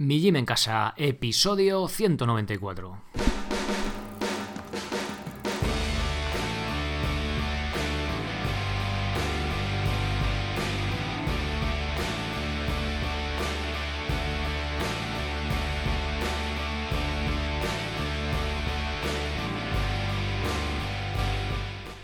Mi 0.00 0.18
Gym 0.18 0.36
en 0.36 0.46
Casa, 0.46 0.94
episodio 0.96 1.86
194. 1.86 3.02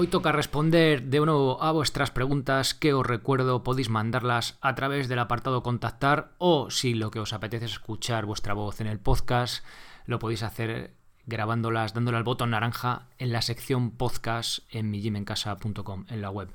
Hoy 0.00 0.06
toca 0.06 0.30
responder 0.30 1.02
de 1.02 1.18
nuevo 1.18 1.60
a 1.60 1.72
vuestras 1.72 2.12
preguntas 2.12 2.72
que 2.72 2.94
os 2.94 3.04
recuerdo 3.04 3.64
podéis 3.64 3.88
mandarlas 3.88 4.56
a 4.60 4.76
través 4.76 5.08
del 5.08 5.18
apartado 5.18 5.64
contactar 5.64 6.34
o 6.38 6.70
si 6.70 6.94
lo 6.94 7.10
que 7.10 7.18
os 7.18 7.32
apetece 7.32 7.64
es 7.64 7.72
escuchar 7.72 8.24
vuestra 8.24 8.54
voz 8.54 8.80
en 8.80 8.86
el 8.86 9.00
podcast, 9.00 9.64
lo 10.06 10.20
podéis 10.20 10.44
hacer 10.44 10.94
grabándolas, 11.26 11.94
dándole 11.94 12.16
al 12.16 12.22
botón 12.22 12.50
naranja 12.50 13.08
en 13.18 13.32
la 13.32 13.42
sección 13.42 13.90
podcast 13.90 14.60
en 14.70 14.88
mijimencasa.com 14.92 16.04
en 16.08 16.22
la 16.22 16.30
web. 16.30 16.48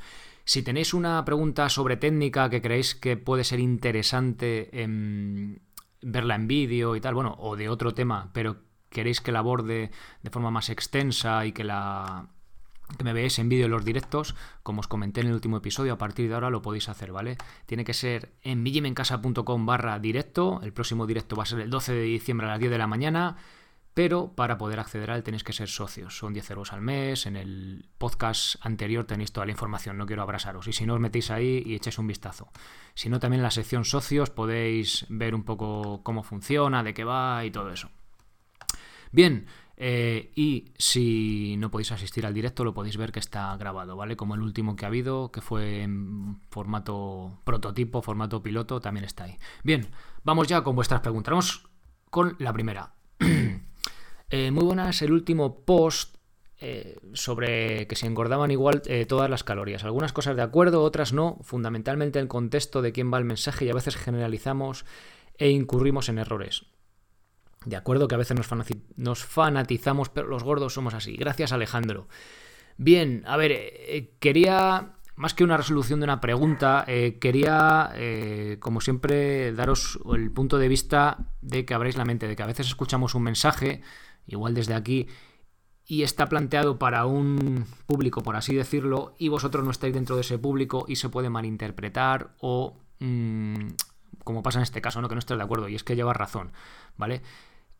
Si 0.45 0.63
tenéis 0.63 0.93
una 0.93 1.25
pregunta 1.25 1.67
sobre 1.67 1.97
técnica 1.97 2.49
que 2.49 2.61
creéis 2.61 2.95
que 2.95 3.17
puede 3.17 3.43
ser 3.43 3.59
interesante 3.59 4.69
verla 6.01 6.35
en 6.35 6.47
vídeo 6.47 6.95
y 6.95 7.01
tal, 7.01 7.13
bueno, 7.13 7.35
o 7.39 7.57
de 7.57 7.67
otro 7.67 7.93
tema, 7.93 8.29
pero 8.31 8.61
queréis 8.89 9.19
que 9.19 9.33
la 9.33 9.39
aborde 9.39 9.91
de 10.21 10.29
forma 10.29 10.49
más 10.49 10.69
extensa 10.69 11.45
y 11.45 11.51
que 11.51 11.65
la 11.65 12.29
que 12.97 13.03
me 13.03 13.13
veáis 13.13 13.39
en 13.39 13.49
vídeo 13.49 13.67
los 13.67 13.85
directos, 13.85 14.35
como 14.61 14.81
os 14.81 14.87
comenté 14.87 15.21
en 15.21 15.27
el 15.27 15.33
último 15.33 15.57
episodio, 15.57 15.93
a 15.93 15.97
partir 15.97 16.27
de 16.27 16.35
ahora 16.35 16.49
lo 16.49 16.61
podéis 16.61 16.89
hacer, 16.89 17.11
¿vale? 17.11 17.37
Tiene 17.65 17.85
que 17.85 17.93
ser 17.93 18.33
en 18.41 18.61
mijimencasa.com 18.63 19.65
barra 19.65 19.99
directo, 19.99 20.59
el 20.63 20.73
próximo 20.73 21.07
directo 21.07 21.35
va 21.35 21.43
a 21.43 21.47
ser 21.47 21.61
el 21.61 21.69
12 21.69 21.93
de 21.93 22.03
diciembre 22.03 22.47
a 22.47 22.51
las 22.51 22.59
10 22.59 22.71
de 22.71 22.77
la 22.77 22.87
mañana, 22.87 23.37
pero 23.93 24.33
para 24.35 24.57
poder 24.57 24.79
acceder 24.79 25.11
a 25.11 25.15
él 25.15 25.23
tenéis 25.23 25.43
que 25.43 25.53
ser 25.53 25.69
socios, 25.69 26.17
son 26.17 26.33
10 26.33 26.49
euros 26.51 26.73
al 26.73 26.81
mes, 26.81 27.25
en 27.25 27.35
el 27.35 27.89
podcast 27.97 28.55
anterior 28.61 29.05
tenéis 29.05 29.31
toda 29.31 29.45
la 29.45 29.51
información, 29.51 29.97
no 29.97 30.05
quiero 30.05 30.23
abrasaros, 30.23 30.67
y 30.67 30.73
si 30.73 30.85
no 30.85 30.95
os 30.95 30.99
metéis 30.99 31.29
ahí 31.29 31.61
y 31.65 31.75
echéis 31.75 31.99
un 31.99 32.07
vistazo. 32.07 32.49
Si 32.95 33.09
no, 33.09 33.19
también 33.19 33.39
en 33.39 33.43
la 33.43 33.51
sección 33.51 33.85
socios 33.85 34.29
podéis 34.29 35.05
ver 35.09 35.35
un 35.35 35.43
poco 35.43 36.01
cómo 36.03 36.23
funciona, 36.23 36.83
de 36.83 36.93
qué 36.93 37.03
va 37.03 37.45
y 37.45 37.51
todo 37.51 37.71
eso. 37.71 37.89
Bien, 39.11 39.45
eh, 39.75 40.31
y 40.35 40.65
si 40.77 41.55
no 41.57 41.71
podéis 41.71 41.91
asistir 41.91 42.25
al 42.25 42.33
directo, 42.33 42.63
lo 42.63 42.73
podéis 42.73 42.97
ver 42.97 43.11
que 43.11 43.19
está 43.19 43.55
grabado, 43.57 43.95
¿vale? 43.95 44.15
Como 44.15 44.35
el 44.35 44.41
último 44.41 44.75
que 44.75 44.85
ha 44.85 44.87
habido, 44.87 45.31
que 45.31 45.41
fue 45.41 45.81
en 45.81 46.39
formato 46.49 47.39
prototipo, 47.43 48.01
formato 48.01 48.43
piloto, 48.43 48.79
también 48.79 49.05
está 49.05 49.25
ahí. 49.25 49.37
Bien, 49.63 49.87
vamos 50.23 50.47
ya 50.47 50.63
con 50.63 50.75
vuestras 50.75 51.01
preguntas. 51.01 51.31
Vamos 51.31 51.63
con 52.09 52.35
la 52.39 52.53
primera. 52.53 52.93
eh, 54.29 54.51
muy 54.51 54.63
buenas, 54.63 55.01
el 55.01 55.11
último 55.11 55.65
post 55.65 56.17
eh, 56.59 56.99
sobre 57.13 57.87
que 57.87 57.95
se 57.95 58.05
engordaban 58.05 58.51
igual 58.51 58.83
todas 59.07 59.29
las 59.29 59.43
calorías. 59.43 59.83
Algunas 59.83 60.13
cosas 60.13 60.35
de 60.35 60.43
acuerdo, 60.43 60.83
otras 60.83 61.13
no. 61.13 61.39
Fundamentalmente 61.41 62.19
el 62.19 62.27
contexto 62.27 62.83
de 62.83 62.91
quién 62.91 63.11
va 63.11 63.17
el 63.17 63.25
mensaje 63.25 63.65
y 63.65 63.69
a 63.69 63.73
veces 63.73 63.95
generalizamos 63.95 64.85
e 65.39 65.49
incurrimos 65.49 66.09
en 66.09 66.19
errores. 66.19 66.72
De 67.65 67.75
acuerdo 67.75 68.07
que 68.07 68.15
a 68.15 68.17
veces 68.17 68.37
nos, 68.97 69.25
fanatizamos, 69.25 70.09
pero 70.09 70.27
los 70.27 70.43
gordos 70.43 70.73
somos 70.73 70.93
así. 70.93 71.15
Gracias 71.15 71.51
Alejandro. 71.51 72.07
Bien, 72.77 73.23
a 73.25 73.37
ver, 73.37 73.51
eh, 73.53 74.15
quería, 74.19 74.95
más 75.15 75.33
que 75.33 75.43
una 75.43 75.57
resolución 75.57 75.99
de 75.99 76.05
una 76.05 76.21
pregunta, 76.21 76.83
eh, 76.87 77.17
quería, 77.19 77.91
eh, 77.95 78.57
como 78.59 78.81
siempre, 78.81 79.53
daros 79.53 79.99
el 80.13 80.31
punto 80.31 80.57
de 80.57 80.67
vista 80.67 81.17
de 81.41 81.65
que 81.65 81.73
abréis 81.73 81.97
la 81.97 82.05
mente, 82.05 82.27
de 82.27 82.35
que 82.35 82.43
a 82.43 82.47
veces 82.47 82.67
escuchamos 82.67 83.15
un 83.15 83.23
mensaje, 83.23 83.81
igual 84.25 84.53
desde 84.53 84.73
aquí, 84.73 85.07
y 85.85 86.03
está 86.03 86.27
planteado 86.27 86.79
para 86.79 87.05
un 87.05 87.65
público, 87.85 88.23
por 88.23 88.35
así 88.35 88.55
decirlo, 88.55 89.15
y 89.19 89.27
vosotros 89.27 89.63
no 89.63 89.71
estáis 89.71 89.93
dentro 89.93 90.15
de 90.15 90.21
ese 90.21 90.39
público 90.39 90.85
y 90.87 90.95
se 90.95 91.09
puede 91.09 91.29
malinterpretar 91.29 92.33
o... 92.39 92.77
Mm, 92.99 93.67
como 94.23 94.43
pasa 94.43 94.59
en 94.59 94.63
este 94.63 94.81
caso, 94.81 95.01
¿no? 95.01 95.09
Que 95.09 95.15
no 95.15 95.19
estés 95.19 95.37
de 95.37 95.43
acuerdo, 95.43 95.67
y 95.67 95.75
es 95.75 95.83
que 95.83 95.95
llevas 95.95 96.15
razón, 96.15 96.51
¿vale? 96.97 97.21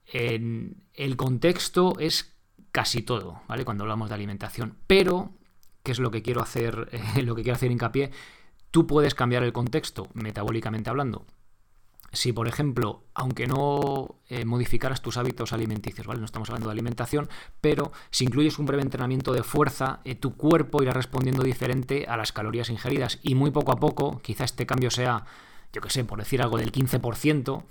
En 0.08 0.84
el 0.94 1.16
contexto 1.16 1.98
es 2.00 2.34
casi 2.72 3.02
todo, 3.04 3.42
¿vale? 3.48 3.66
Cuando 3.66 3.84
hablamos 3.84 4.10
de 4.10 4.16
alimentación. 4.16 4.76
Pero, 4.88 5.32
¿qué 5.84 5.92
es 5.92 6.00
lo 6.00 6.12
que 6.12 6.22
quiero 6.22 6.42
hacer, 6.42 6.90
lo 7.24 7.36
que 7.36 7.44
quiero 7.44 7.56
hacer 7.56 7.72
hincapié? 7.72 8.12
Tú 8.72 8.88
puedes 8.88 9.16
cambiar 9.16 9.44
el 9.44 9.54
contexto, 9.54 10.10
metabólicamente 10.14 10.90
hablando. 10.90 11.26
Si, 12.14 12.32
por 12.32 12.48
ejemplo, 12.48 13.04
aunque 13.16 13.48
no 13.48 14.20
eh, 14.30 14.46
modificaras 14.46 15.02
tus 15.02 15.18
hábitos 15.18 15.52
alimenticios, 15.52 16.06
¿vale? 16.06 16.20
No 16.20 16.26
estamos 16.26 16.50
hablando 16.50 16.70
de 16.70 16.74
alimentación, 16.74 17.28
pero 17.60 17.92
si 18.12 18.26
incluyes 18.26 18.60
un 18.60 18.68
breve 18.68 18.84
entrenamiento 18.84 19.34
de 19.34 19.42
fuerza, 19.42 20.00
eh, 20.04 20.14
tu 20.14 20.36
cuerpo 20.36 20.84
irá 20.84 20.94
respondiendo 20.94 21.42
diferente 21.42 22.06
a 22.08 22.16
las 22.16 22.32
calorías 22.32 22.70
ingeridas. 22.70 23.20
Y 23.24 23.34
muy 23.34 23.50
poco 23.50 23.72
a 23.72 23.80
poco, 23.80 24.20
quizá 24.20 24.44
este 24.44 24.68
cambio 24.68 24.92
sea, 24.92 25.26
yo 25.74 25.82
qué 25.82 25.90
sé, 25.90 26.04
por 26.04 26.20
decir 26.20 26.44
algo 26.44 26.60
del 26.60 26.72
15%, 26.72 27.64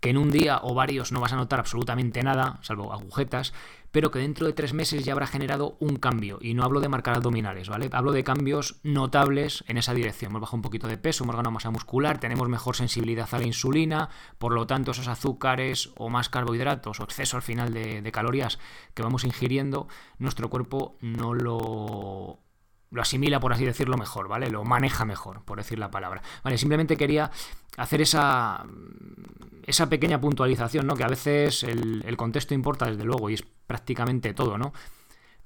que 0.00 0.10
en 0.10 0.18
un 0.18 0.30
día 0.30 0.60
o 0.62 0.74
varios 0.74 1.12
no 1.12 1.20
vas 1.20 1.32
a 1.32 1.36
notar 1.36 1.58
absolutamente 1.60 2.22
nada, 2.22 2.58
salvo 2.62 2.92
agujetas, 2.92 3.52
pero 3.90 4.10
que 4.10 4.18
dentro 4.18 4.46
de 4.46 4.52
tres 4.52 4.74
meses 4.74 5.04
ya 5.04 5.12
habrá 5.12 5.26
generado 5.26 5.76
un 5.80 5.96
cambio. 5.96 6.38
Y 6.40 6.54
no 6.54 6.62
hablo 6.62 6.80
de 6.80 6.88
marcar 6.88 7.16
abdominales, 7.16 7.68
¿vale? 7.68 7.88
Hablo 7.92 8.12
de 8.12 8.22
cambios 8.22 8.80
notables 8.82 9.64
en 9.66 9.78
esa 9.78 9.94
dirección. 9.94 10.30
Hemos 10.30 10.42
bajado 10.42 10.56
un 10.56 10.62
poquito 10.62 10.88
de 10.88 10.98
peso, 10.98 11.24
hemos 11.24 11.36
ganado 11.36 11.52
masa 11.52 11.70
muscular, 11.70 12.18
tenemos 12.20 12.48
mejor 12.48 12.76
sensibilidad 12.76 13.28
a 13.32 13.38
la 13.38 13.46
insulina, 13.46 14.10
por 14.38 14.52
lo 14.52 14.66
tanto 14.66 14.90
esos 14.90 15.08
azúcares 15.08 15.90
o 15.96 16.10
más 16.10 16.28
carbohidratos 16.28 17.00
o 17.00 17.04
exceso 17.04 17.36
al 17.36 17.42
final 17.42 17.72
de, 17.72 18.02
de 18.02 18.12
calorías 18.12 18.58
que 18.94 19.02
vamos 19.02 19.24
ingiriendo, 19.24 19.88
nuestro 20.18 20.50
cuerpo 20.50 20.96
no 21.00 21.34
lo 21.34 22.40
lo 22.90 23.02
asimila, 23.02 23.40
por 23.40 23.52
así 23.52 23.64
decirlo, 23.64 23.96
mejor, 23.96 24.28
¿vale? 24.28 24.50
Lo 24.50 24.64
maneja 24.64 25.04
mejor, 25.04 25.42
por 25.44 25.58
decir 25.58 25.78
la 25.78 25.90
palabra. 25.90 26.22
Vale, 26.42 26.58
simplemente 26.58 26.96
quería 26.96 27.30
hacer 27.76 28.00
esa, 28.00 28.64
esa 29.66 29.88
pequeña 29.88 30.20
puntualización, 30.20 30.86
¿no? 30.86 30.94
Que 30.94 31.04
a 31.04 31.08
veces 31.08 31.62
el, 31.62 32.16
contexto 32.16 32.54
importa, 32.54 32.86
desde 32.86 33.04
luego, 33.04 33.30
y 33.30 33.34
es 33.34 33.44
prácticamente 33.66 34.34
todo, 34.34 34.58
¿no? 34.58 34.72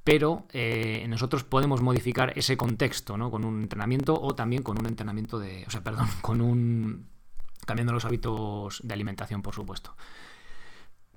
Pero 0.05 0.47
eh, 0.53 1.05
nosotros 1.09 1.45
podemos 1.45 1.81
modificar 1.81 2.33
ese 2.37 2.57
contexto, 2.57 3.17
¿no? 3.17 3.31
Con 3.31 3.45
un 3.45 3.63
entrenamiento 3.63 4.21
o 4.21 4.35
también 4.35 4.63
con 4.63 4.79
un 4.79 4.87
entrenamiento 4.87 5.39
de. 5.39 5.65
O 5.67 5.71
sea, 5.71 5.83
perdón, 5.83 6.09
con 6.23 6.41
un. 6.41 7.09
cambiando 7.67 7.93
los 7.93 8.05
hábitos 8.05 8.81
de 8.83 8.95
alimentación, 8.95 9.43
por 9.43 9.55
supuesto. 9.55 9.95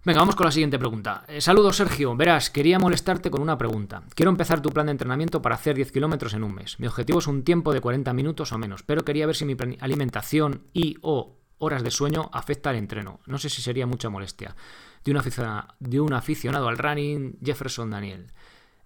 Venga, 0.05 0.19
vamos 0.19 0.35
con 0.35 0.45
la 0.45 0.51
siguiente 0.51 0.77
pregunta. 0.77 1.25
Eh, 1.27 1.41
saludos, 1.41 1.77
Sergio. 1.77 2.15
Verás, 2.15 2.51
quería 2.51 2.77
molestarte 2.77 3.31
con 3.31 3.41
una 3.41 3.57
pregunta. 3.57 4.03
Quiero 4.13 4.29
empezar 4.29 4.61
tu 4.61 4.69
plan 4.69 4.85
de 4.85 4.91
entrenamiento 4.91 5.41
para 5.41 5.55
hacer 5.55 5.75
10 5.75 5.91
kilómetros 5.91 6.35
en 6.35 6.43
un 6.43 6.53
mes. 6.53 6.79
Mi 6.79 6.85
objetivo 6.85 7.17
es 7.17 7.25
un 7.25 7.43
tiempo 7.43 7.73
de 7.73 7.81
40 7.81 8.13
minutos 8.13 8.51
o 8.51 8.59
menos, 8.59 8.83
pero 8.83 9.03
quería 9.03 9.25
ver 9.25 9.35
si 9.35 9.45
mi 9.45 9.57
alimentación 9.79 10.61
y 10.73 10.97
o 11.01 11.39
horas 11.57 11.81
de 11.81 11.89
sueño 11.89 12.29
afecta 12.33 12.69
al 12.69 12.75
entreno. 12.75 13.19
No 13.25 13.39
sé 13.39 13.49
si 13.49 13.63
sería 13.63 13.87
mucha 13.87 14.09
molestia. 14.09 14.55
De 15.03 15.09
un 15.09 15.17
aficionado, 15.17 15.69
de 15.79 15.99
un 15.99 16.13
aficionado 16.13 16.67
al 16.67 16.77
running, 16.77 17.39
Jefferson 17.43 17.89
Daniel. 17.89 18.31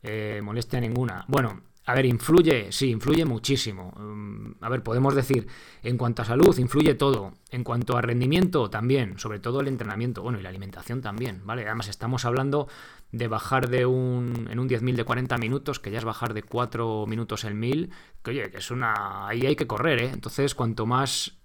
Eh, 0.02 0.40
molestia 0.42 0.80
ninguna. 0.80 1.26
Bueno, 1.28 1.64
A 1.90 1.96
ver, 1.96 2.06
influye, 2.06 2.72
sí, 2.72 2.92
influye 2.92 3.26
muchísimo. 3.26 3.92
Mm, 3.98 4.64
a 4.64 4.70
ver, 4.70 4.84
podemos 4.84 5.16
decir, 5.16 5.48
en 5.82 5.98
cuanto 5.98 6.22
a 6.22 6.26
salud, 6.26 6.56
influye 6.60 6.94
todo. 6.94 7.34
En 7.50 7.64
cuanto 7.64 7.98
a 7.98 8.02
rendimiento, 8.04 8.70
también, 8.70 9.18
sobre 9.18 9.40
todo 9.40 9.60
el 9.62 9.68
entrenamiento, 9.68 10.22
bueno, 10.22 10.40
y 10.40 10.44
la 10.44 10.50
alimentación 10.50 11.02
también, 11.02 11.42
¿vale? 11.46 11.66
Además, 11.66 11.88
estamos 11.88 12.26
hablando 12.26 12.68
de 13.12 13.28
bajar 13.28 13.70
de 13.70 13.88
un, 13.88 14.48
en 14.52 14.60
un 14.60 14.70
10.000 14.70 14.98
de 14.98 15.04
40 15.04 15.40
minutos, 15.40 15.80
que 15.80 15.90
ya 15.90 15.98
es 15.98 16.06
bajar 16.06 16.36
de 16.36 16.44
4 16.44 17.08
minutos 17.08 17.44
el 17.44 17.56
1000, 17.56 17.90
que 18.22 18.30
oye, 18.30 18.52
que 18.52 18.60
es 18.60 18.70
una... 18.70 19.28
Ahí 19.28 19.48
hay 19.48 19.56
que 19.56 19.66
correr, 19.66 20.00
¿eh? 20.00 20.12
Entonces, 20.14 20.54
cuanto 20.54 20.86
más 20.86 21.40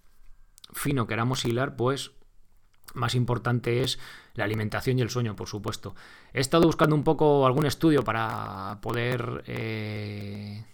fino 0.75 1.07
queramos 1.07 1.43
hilar, 1.47 1.75
pues 1.75 2.13
más 2.95 3.15
importante 3.15 3.83
es 3.83 3.99
la 4.35 4.45
alimentación 4.45 4.99
y 4.99 5.03
el 5.03 5.11
sueño, 5.11 5.37
por 5.37 5.49
supuesto. 5.49 5.95
He 6.33 6.41
estado 6.41 6.65
buscando 6.67 6.95
un 6.95 7.05
poco 7.05 7.47
algún 7.47 7.67
estudio 7.67 8.03
para 8.03 8.79
poder 8.81 9.45
eh, 9.47 10.65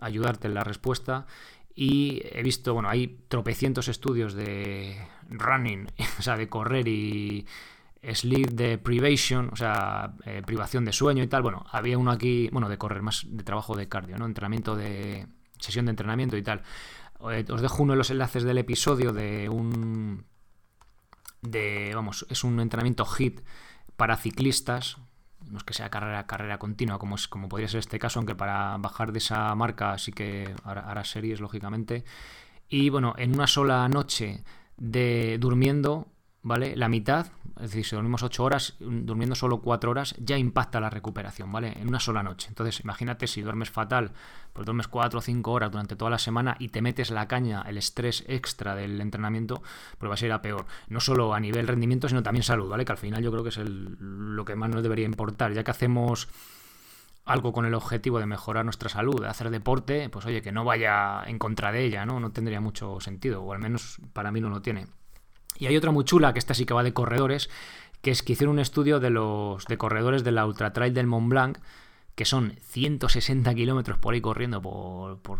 ayudarte 0.00 0.48
en 0.48 0.54
la 0.54 0.64
respuesta 0.64 1.26
y 1.74 2.22
he 2.24 2.42
visto, 2.42 2.74
bueno, 2.74 2.88
hay 2.88 3.20
tropecientos 3.28 3.88
estudios 3.88 4.34
de 4.34 4.96
running, 5.30 5.86
o 6.18 6.22
sea, 6.22 6.36
de 6.36 6.48
correr 6.48 6.88
y 6.88 7.46
sleep 8.12 8.50
deprivation, 8.50 9.50
o 9.52 9.56
sea, 9.56 10.14
eh, 10.24 10.42
privación 10.44 10.84
de 10.84 10.92
sueño 10.92 11.22
y 11.22 11.26
tal. 11.26 11.42
Bueno, 11.42 11.64
había 11.70 11.98
uno 11.98 12.10
aquí, 12.10 12.48
bueno, 12.52 12.68
de 12.68 12.78
correr, 12.78 13.02
más 13.02 13.26
de 13.28 13.44
trabajo 13.44 13.76
de 13.76 13.88
cardio, 13.88 14.16
¿no? 14.18 14.26
Entrenamiento 14.26 14.76
de... 14.76 15.26
sesión 15.58 15.86
de 15.86 15.90
entrenamiento 15.90 16.36
y 16.36 16.42
tal. 16.42 16.62
Eh, 17.32 17.44
os 17.50 17.60
dejo 17.60 17.82
uno 17.82 17.94
de 17.94 17.98
los 17.98 18.10
enlaces 18.10 18.44
del 18.44 18.58
episodio 18.58 19.12
de 19.12 19.48
un 19.48 20.24
de, 21.42 21.92
vamos, 21.94 22.26
es 22.30 22.44
un 22.44 22.60
entrenamiento 22.60 23.04
HIT 23.04 23.40
para 23.96 24.16
ciclistas, 24.16 24.98
no 25.50 25.58
es 25.58 25.64
que 25.64 25.74
sea 25.74 25.90
carrera, 25.90 26.26
carrera 26.26 26.58
continua, 26.58 26.98
como, 26.98 27.16
es, 27.16 27.28
como 27.28 27.48
podría 27.48 27.68
ser 27.68 27.80
este 27.80 27.98
caso, 27.98 28.18
aunque 28.18 28.34
para 28.34 28.76
bajar 28.78 29.12
de 29.12 29.18
esa 29.18 29.54
marca 29.54 29.96
sí 29.98 30.12
que 30.12 30.54
hará 30.64 31.04
series, 31.04 31.40
lógicamente. 31.40 32.04
Y 32.68 32.90
bueno, 32.90 33.14
en 33.16 33.34
una 33.34 33.46
sola 33.46 33.88
noche 33.88 34.44
de 34.76 35.38
durmiendo, 35.38 36.08
¿vale? 36.42 36.76
La 36.76 36.88
mitad, 36.88 37.26
es 37.56 37.70
decir, 37.70 37.84
si 37.84 37.96
dormimos 37.96 38.22
8 38.22 38.44
horas, 38.44 38.76
durmiendo 38.78 39.34
solo 39.34 39.60
4 39.60 39.90
horas, 39.90 40.14
ya 40.18 40.38
impacta 40.38 40.80
la 40.80 40.90
recuperación, 40.90 41.50
¿vale? 41.50 41.74
En 41.80 41.88
una 41.88 42.00
sola 42.00 42.22
noche. 42.22 42.48
Entonces, 42.48 42.80
imagínate 42.80 43.26
si 43.26 43.42
duermes 43.42 43.70
fatal, 43.70 44.12
pues 44.52 44.64
duermes 44.64 44.88
4 44.88 45.18
o 45.18 45.22
5 45.22 45.50
horas 45.50 45.70
durante 45.70 45.96
toda 45.96 46.10
la 46.10 46.18
semana 46.18 46.56
y 46.58 46.68
te 46.68 46.82
metes 46.82 47.10
la 47.10 47.28
caña, 47.28 47.62
el 47.62 47.78
estrés 47.78 48.24
extra 48.28 48.74
del 48.74 49.00
entrenamiento, 49.00 49.62
pues 49.98 50.10
va 50.10 50.14
a 50.14 50.18
ser 50.18 50.32
a 50.32 50.42
peor. 50.42 50.66
No 50.88 51.00
solo 51.00 51.34
a 51.34 51.40
nivel 51.40 51.66
rendimiento, 51.66 52.08
sino 52.08 52.22
también 52.22 52.42
salud, 52.42 52.68
¿vale? 52.68 52.84
Que 52.84 52.92
al 52.92 52.98
final 52.98 53.22
yo 53.22 53.30
creo 53.30 53.42
que 53.42 53.50
es 53.50 53.58
lo 53.58 54.44
que 54.44 54.56
más 54.56 54.70
nos 54.70 54.82
debería 54.82 55.06
importar, 55.06 55.52
ya 55.52 55.64
que 55.64 55.70
hacemos 55.70 56.28
algo 57.24 57.52
con 57.52 57.66
el 57.66 57.74
objetivo 57.74 58.18
de 58.20 58.26
mejorar 58.26 58.64
nuestra 58.64 58.88
salud, 58.88 59.20
de 59.20 59.28
hacer 59.28 59.50
deporte, 59.50 60.08
pues 60.08 60.24
oye, 60.24 60.40
que 60.40 60.50
no 60.50 60.64
vaya 60.64 61.22
en 61.26 61.38
contra 61.38 61.72
de 61.72 61.84
ella, 61.84 62.06
¿no? 62.06 62.20
No 62.20 62.30
tendría 62.30 62.60
mucho 62.60 63.00
sentido, 63.00 63.42
o 63.42 63.52
al 63.52 63.58
menos 63.58 63.98
para 64.14 64.32
mí 64.32 64.40
no 64.40 64.48
lo 64.48 64.62
tiene. 64.62 64.86
Y 65.58 65.66
hay 65.66 65.76
otra 65.76 65.90
muy 65.90 66.04
chula, 66.04 66.32
que 66.32 66.38
esta 66.38 66.54
sí 66.54 66.64
que 66.64 66.74
va 66.74 66.82
de 66.82 66.92
corredores, 66.92 67.50
que 68.00 68.10
es 68.10 68.22
que 68.22 68.32
hicieron 68.32 68.54
un 68.54 68.60
estudio 68.60 69.00
de 69.00 69.10
los 69.10 69.64
de 69.66 69.76
corredores 69.76 70.24
de 70.24 70.32
la 70.32 70.46
Ultra 70.46 70.72
Trail 70.72 70.94
del 70.94 71.06
Mont 71.06 71.28
Blanc, 71.28 71.58
que 72.14 72.24
son 72.24 72.54
160 72.62 73.54
kilómetros 73.54 73.98
por 73.98 74.14
ahí 74.14 74.20
corriendo 74.20 74.60
por, 74.60 75.18
por, 75.18 75.38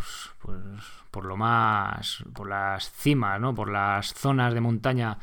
por, 1.10 1.24
lo 1.24 1.36
más, 1.36 2.22
por 2.32 2.48
las 2.48 2.92
cimas, 2.92 3.40
¿no? 3.40 3.54
por 3.54 3.70
las 3.70 4.14
zonas 4.14 4.54
de 4.54 4.60
montaña 4.60 5.18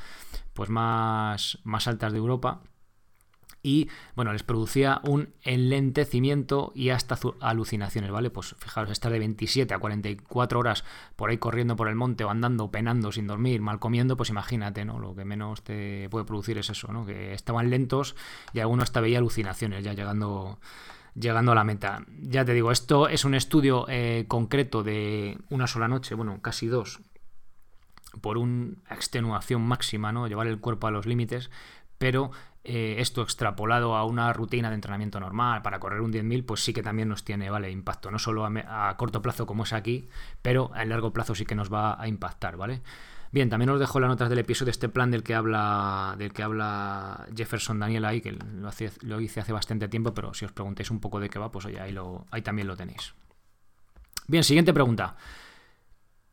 pues 0.53 0.69
más, 0.69 1.59
más 1.63 1.87
altas 1.87 2.11
de 2.11 2.17
Europa 2.17 2.61
y 3.65 3.89
bueno, 4.15 4.31
les 4.31 4.43
producía 4.43 5.01
un 5.03 5.33
enlentecimiento 5.41 6.71
y 6.75 6.91
hasta 6.91 7.17
alucinaciones, 7.39 8.11
¿vale? 8.11 8.29
Pues 8.29 8.55
fijaros, 8.59 8.91
estar 8.91 9.11
de 9.11 9.17
27 9.17 9.73
a 9.73 9.79
44 9.79 10.59
horas 10.59 10.83
por 11.15 11.31
ahí 11.31 11.39
corriendo 11.39 11.75
por 11.75 11.87
el 11.87 11.95
monte 11.95 12.23
o 12.23 12.29
andando, 12.29 12.69
penando, 12.69 13.11
sin 13.11 13.25
dormir, 13.25 13.61
mal 13.61 13.79
comiendo, 13.79 14.17
pues 14.17 14.29
imagínate, 14.29 14.85
¿no? 14.85 14.99
Lo 14.99 15.15
que 15.15 15.25
menos 15.25 15.63
te 15.63 16.07
puede 16.09 16.25
producir 16.25 16.59
es 16.59 16.69
eso, 16.69 16.93
¿no? 16.93 17.07
Que 17.07 17.33
estaban 17.33 17.71
lentos 17.71 18.15
y 18.53 18.59
alguno 18.59 18.83
hasta 18.83 19.01
veía 19.01 19.17
alucinaciones 19.17 19.83
ya 19.83 19.93
llegando 19.93 20.59
llegando 21.15 21.53
a 21.53 21.55
la 21.55 21.63
meta. 21.63 22.05
Ya 22.21 22.45
te 22.45 22.53
digo, 22.53 22.71
esto 22.71 23.07
es 23.07 23.25
un 23.25 23.33
estudio 23.33 23.87
eh, 23.89 24.25
concreto 24.27 24.83
de 24.83 25.39
una 25.49 25.65
sola 25.65 25.87
noche, 25.87 26.13
bueno, 26.13 26.39
casi 26.43 26.67
dos, 26.67 26.99
por 28.21 28.37
una 28.37 28.75
extenuación 28.91 29.63
máxima, 29.63 30.11
¿no? 30.11 30.27
Llevar 30.27 30.45
el 30.45 30.59
cuerpo 30.59 30.85
a 30.85 30.91
los 30.91 31.07
límites, 31.07 31.49
pero 31.97 32.31
eh, 32.65 32.95
esto 32.99 33.21
extrapolado 33.21 33.95
a 33.95 34.05
una 34.05 34.33
rutina 34.33 34.69
de 34.69 34.75
entrenamiento 34.75 35.19
normal 35.19 35.61
para 35.61 35.79
correr 35.79 36.01
un 36.01 36.11
10.000, 36.11 36.45
pues 36.45 36.63
sí 36.63 36.73
que 36.73 36.81
también 36.81 37.07
nos 37.07 37.23
tiene 37.23 37.49
vale 37.49 37.69
impacto, 37.69 38.09
no 38.09 38.17
solo 38.17 38.45
a, 38.45 38.97
corto 38.97 39.21
plazo 39.21 39.45
como 39.45 39.63
es 39.63 39.73
aquí, 39.73 40.09
pero 40.41 40.71
a 40.73 40.83
largo 40.85 41.13
plazo 41.13 41.35
sí 41.35 41.45
que 41.45 41.53
nos 41.53 41.71
va 41.71 42.01
a 42.01 42.07
impactar, 42.07 42.57
¿vale? 42.57 42.81
Bien, 43.31 43.49
también 43.49 43.69
os 43.69 43.79
dejo 43.79 43.99
las 43.99 44.09
notas 44.09 44.29
del 44.29 44.39
episodio 44.39 44.71
este 44.71 44.89
plan 44.89 45.11
del 45.11 45.21
que 45.21 45.35
habla 45.35 46.15
del 46.17 46.33
que 46.33 46.41
habla 46.41 47.27
Jefferson 47.35 47.79
Daniel 47.79 48.05
ahí, 48.05 48.21
que 48.21 48.31
lo, 49.01 49.21
hice 49.21 49.41
hace 49.41 49.53
bastante 49.53 49.87
tiempo, 49.87 50.13
pero 50.13 50.33
si 50.33 50.45
os 50.45 50.51
preguntáis 50.51 50.89
un 50.89 50.99
poco 50.99 51.19
de 51.19 51.29
qué 51.29 51.37
va, 51.37 51.51
pues 51.51 51.65
oye, 51.65 51.79
ahí, 51.79 51.95
ahí 52.31 52.41
también 52.41 52.67
lo 52.67 52.75
tenéis. 52.75 53.13
Bien, 54.27 54.43
siguiente 54.43 54.73
pregunta. 54.73 55.17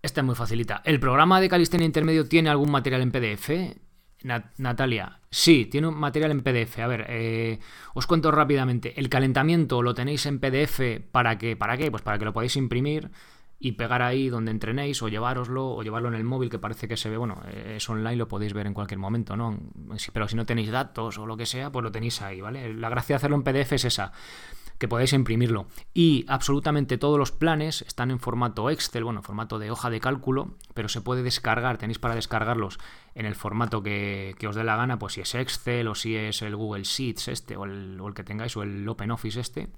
Esta 0.00 0.20
es 0.20 0.24
muy 0.24 0.34
facilita. 0.34 0.80
¿El 0.84 0.98
programa 0.98 1.40
de 1.40 1.48
calistenia 1.48 1.84
intermedio 1.84 2.26
tiene 2.26 2.50
algún 2.50 2.70
material 2.70 3.02
en 3.02 3.12
PDF? 3.12 3.81
Natalia, 4.24 5.20
sí, 5.30 5.66
tiene 5.66 5.88
un 5.88 5.94
material 5.94 6.30
en 6.30 6.42
PDF. 6.42 6.78
A 6.78 6.86
ver, 6.86 7.06
eh, 7.08 7.58
os 7.94 8.06
cuento 8.06 8.30
rápidamente. 8.30 8.98
El 8.98 9.08
calentamiento 9.08 9.82
lo 9.82 9.94
tenéis 9.94 10.26
en 10.26 10.38
PDF 10.38 11.00
para 11.10 11.38
que, 11.38 11.56
¿para 11.56 11.76
qué? 11.76 11.90
Pues 11.90 12.02
para 12.02 12.18
que 12.18 12.24
lo 12.24 12.32
podáis 12.32 12.56
imprimir 12.56 13.10
y 13.58 13.72
pegar 13.72 14.02
ahí 14.02 14.28
donde 14.28 14.50
entrenéis 14.50 15.00
o 15.02 15.08
llevároslo 15.08 15.68
o 15.68 15.82
llevarlo 15.84 16.08
en 16.08 16.14
el 16.14 16.24
móvil 16.24 16.50
que 16.50 16.58
parece 16.58 16.88
que 16.88 16.96
se 16.96 17.08
ve, 17.08 17.16
bueno, 17.16 17.40
es 17.52 17.88
online, 17.88 18.16
lo 18.16 18.26
podéis 18.26 18.54
ver 18.54 18.66
en 18.66 18.74
cualquier 18.74 18.98
momento, 18.98 19.36
¿no? 19.36 19.56
Pero 20.12 20.26
si 20.26 20.34
no 20.34 20.44
tenéis 20.44 20.72
datos 20.72 21.16
o 21.18 21.26
lo 21.26 21.36
que 21.36 21.46
sea, 21.46 21.70
pues 21.70 21.84
lo 21.84 21.92
tenéis 21.92 22.20
ahí, 22.22 22.40
¿vale? 22.40 22.74
La 22.74 22.88
gracia 22.88 23.14
de 23.14 23.18
hacerlo 23.18 23.36
en 23.36 23.44
PDF 23.44 23.72
es 23.72 23.84
esa 23.84 24.12
que 24.78 24.88
podéis 24.88 25.12
imprimirlo. 25.12 25.66
Y 25.94 26.24
absolutamente 26.28 26.98
todos 26.98 27.18
los 27.18 27.32
planes 27.32 27.82
están 27.82 28.10
en 28.10 28.20
formato 28.20 28.70
Excel, 28.70 29.04
bueno, 29.04 29.22
formato 29.22 29.58
de 29.58 29.70
hoja 29.70 29.90
de 29.90 30.00
cálculo, 30.00 30.54
pero 30.74 30.88
se 30.88 31.00
puede 31.00 31.22
descargar, 31.22 31.78
tenéis 31.78 31.98
para 31.98 32.14
descargarlos 32.14 32.78
en 33.14 33.26
el 33.26 33.34
formato 33.34 33.82
que, 33.82 34.36
os 34.48 34.54
dé 34.56 34.64
la 34.64 34.76
gana, 34.76 34.98
pues 34.98 35.14
si 35.14 35.20
es 35.20 35.34
Excel 35.34 35.88
o 35.88 35.94
si 35.94 36.16
es 36.16 36.42
el 36.42 36.56
Google 36.56 36.84
Sheets 36.84 37.28
este 37.28 37.56
o 37.56 37.64
el, 37.64 38.00
o 38.00 38.08
el 38.08 38.14
que 38.14 38.24
tengáis 38.24 38.56
o 38.56 38.62
el 38.62 38.88
OpenOffice 38.88 39.40
este 39.40 39.68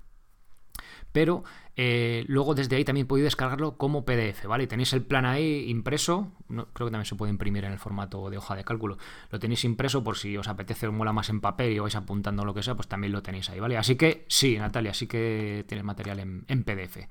pero 1.15 1.45
eh, 1.77 2.25
luego 2.27 2.57
desde 2.57 2.75
ahí 2.75 2.85
también 2.85 3.07
podéis 3.07 3.27
descargarlo 3.27 3.77
como 3.77 4.05
PDF, 4.05 4.47
¿vale? 4.47 4.67
Tenéis 4.67 4.93
el 4.95 5.03
plan 5.03 5.25
ahí 5.25 5.71
impreso, 5.71 6.33
creo 6.49 6.89
que 6.89 6.91
también 6.91 7.05
se 7.05 7.15
puede 7.15 7.31
imprimir 7.31 7.65
en 7.65 7.71
el 7.71 7.79
formato 7.79 8.29
de 8.31 8.37
hoja 8.37 8.57
de 8.57 8.65
cálculo, 8.65 8.99
lo 9.31 9.39
tenéis 9.39 9.65
impreso 9.65 10.03
por 10.03 10.17
si 10.19 10.37
os 10.37 10.49
apetece 10.49 10.89
o 10.89 10.93
mola 10.93 11.13
más 11.13 11.31
en 11.31 11.41
papel 11.41 11.73
y 11.73 11.79
vais 11.79 11.95
apuntando 11.95 12.45
lo 12.45 12.53
que 12.53 12.65
sea, 12.65 12.75
pues 12.75 12.89
también 12.89 13.13
lo 13.13 13.23
tenéis 13.23 13.49
ahí, 13.49 13.61
¿vale? 13.61 13.79
Así 13.79 13.95
que 13.95 14.25
sí, 14.29 14.59
Natalia, 14.59 14.93
sí 14.93 15.07
que 15.07 15.65
tienes 15.69 15.85
material 15.85 16.19
en 16.19 16.65
PDF. 16.65 17.07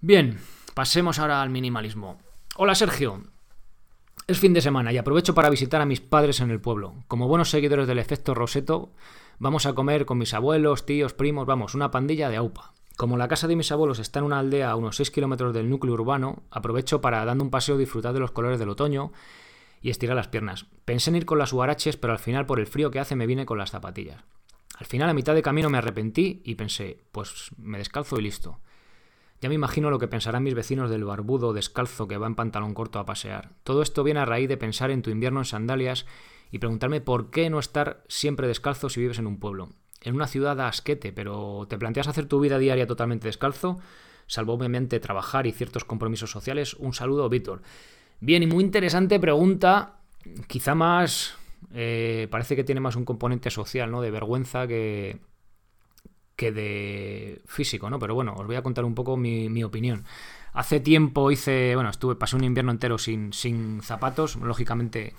Bien, 0.00 0.38
pasemos 0.72 1.18
ahora 1.18 1.42
al 1.42 1.50
minimalismo. 1.50 2.18
Hola 2.54 2.76
Sergio, 2.76 3.24
es 4.28 4.38
fin 4.38 4.52
de 4.52 4.60
semana 4.60 4.92
y 4.92 4.98
aprovecho 4.98 5.34
para 5.34 5.50
visitar 5.50 5.80
a 5.80 5.86
mis 5.86 6.00
padres 6.00 6.38
en 6.38 6.52
el 6.52 6.60
pueblo. 6.60 7.02
Como 7.08 7.26
buenos 7.26 7.50
seguidores 7.50 7.88
del 7.88 7.98
efecto 7.98 8.32
Roseto, 8.32 8.92
vamos 9.38 9.66
a 9.66 9.74
comer 9.74 10.06
con 10.06 10.18
mis 10.18 10.34
abuelos, 10.34 10.86
tíos, 10.86 11.14
primos, 11.14 11.46
vamos, 11.46 11.74
una 11.74 11.90
pandilla 11.90 12.28
de 12.28 12.36
AUPA. 12.36 12.72
Como 12.96 13.18
la 13.18 13.28
casa 13.28 13.46
de 13.46 13.56
mis 13.56 13.70
abuelos 13.72 13.98
está 13.98 14.20
en 14.20 14.24
una 14.24 14.38
aldea 14.38 14.70
a 14.70 14.76
unos 14.76 14.96
6 14.96 15.10
kilómetros 15.10 15.52
del 15.52 15.68
núcleo 15.68 15.92
urbano, 15.92 16.44
aprovecho 16.50 17.02
para, 17.02 17.26
dando 17.26 17.44
un 17.44 17.50
paseo, 17.50 17.76
disfrutar 17.76 18.14
de 18.14 18.20
los 18.20 18.30
colores 18.30 18.58
del 18.58 18.70
otoño 18.70 19.12
y 19.82 19.90
estirar 19.90 20.16
las 20.16 20.28
piernas. 20.28 20.64
Pensé 20.86 21.10
en 21.10 21.16
ir 21.16 21.26
con 21.26 21.36
las 21.36 21.52
huaraches, 21.52 21.98
pero 21.98 22.14
al 22.14 22.18
final, 22.18 22.46
por 22.46 22.58
el 22.58 22.66
frío 22.66 22.90
que 22.90 22.98
hace, 22.98 23.14
me 23.14 23.26
vine 23.26 23.44
con 23.44 23.58
las 23.58 23.70
zapatillas. 23.70 24.24
Al 24.78 24.86
final, 24.86 25.10
a 25.10 25.14
mitad 25.14 25.34
de 25.34 25.42
camino, 25.42 25.68
me 25.68 25.76
arrepentí 25.76 26.40
y 26.42 26.54
pensé, 26.54 27.04
pues 27.12 27.50
me 27.58 27.76
descalzo 27.76 28.18
y 28.18 28.22
listo. 28.22 28.60
Ya 29.42 29.50
me 29.50 29.54
imagino 29.54 29.90
lo 29.90 29.98
que 29.98 30.08
pensarán 30.08 30.42
mis 30.42 30.54
vecinos 30.54 30.88
del 30.88 31.04
barbudo 31.04 31.52
descalzo 31.52 32.08
que 32.08 32.16
va 32.16 32.26
en 32.26 32.34
pantalón 32.34 32.72
corto 32.72 32.98
a 32.98 33.04
pasear. 33.04 33.52
Todo 33.62 33.82
esto 33.82 34.04
viene 34.04 34.20
a 34.20 34.24
raíz 34.24 34.48
de 34.48 34.56
pensar 34.56 34.90
en 34.90 35.02
tu 35.02 35.10
invierno 35.10 35.40
en 35.40 35.44
sandalias 35.44 36.06
y 36.50 36.60
preguntarme 36.60 37.02
por 37.02 37.28
qué 37.28 37.50
no 37.50 37.58
estar 37.58 38.04
siempre 38.08 38.48
descalzo 38.48 38.88
si 38.88 39.00
vives 39.00 39.18
en 39.18 39.26
un 39.26 39.38
pueblo 39.38 39.68
en 40.06 40.14
una 40.14 40.28
ciudad 40.28 40.58
asquete, 40.60 41.12
pero 41.12 41.66
¿te 41.68 41.76
planteas 41.76 42.06
hacer 42.06 42.26
tu 42.26 42.38
vida 42.38 42.58
diaria 42.58 42.86
totalmente 42.86 43.26
descalzo? 43.26 43.80
Salvo 44.28 44.52
obviamente 44.52 45.00
trabajar 45.00 45.48
y 45.48 45.52
ciertos 45.52 45.84
compromisos 45.84 46.30
sociales. 46.30 46.74
Un 46.74 46.94
saludo, 46.94 47.28
Víctor. 47.28 47.60
Bien, 48.20 48.44
y 48.44 48.46
muy 48.46 48.62
interesante 48.62 49.18
pregunta, 49.18 49.98
quizá 50.46 50.74
más... 50.76 51.34
Eh, 51.74 52.28
parece 52.30 52.54
que 52.54 52.62
tiene 52.62 52.80
más 52.80 52.94
un 52.94 53.04
componente 53.04 53.50
social, 53.50 53.90
¿no? 53.90 54.00
De 54.00 54.12
vergüenza 54.12 54.68
que, 54.68 55.18
que 56.36 56.52
de 56.52 57.42
físico, 57.46 57.90
¿no? 57.90 57.98
Pero 57.98 58.14
bueno, 58.14 58.34
os 58.36 58.46
voy 58.46 58.54
a 58.54 58.62
contar 58.62 58.84
un 58.84 58.94
poco 58.94 59.16
mi, 59.16 59.48
mi, 59.48 59.64
opinión. 59.64 60.04
Hace 60.52 60.78
tiempo 60.78 61.32
hice, 61.32 61.74
bueno, 61.74 61.90
estuve, 61.90 62.14
pasé 62.14 62.36
un 62.36 62.44
invierno 62.44 62.70
entero 62.70 62.98
sin, 62.98 63.32
sin 63.32 63.82
zapatos, 63.82 64.36
lógicamente 64.36 65.14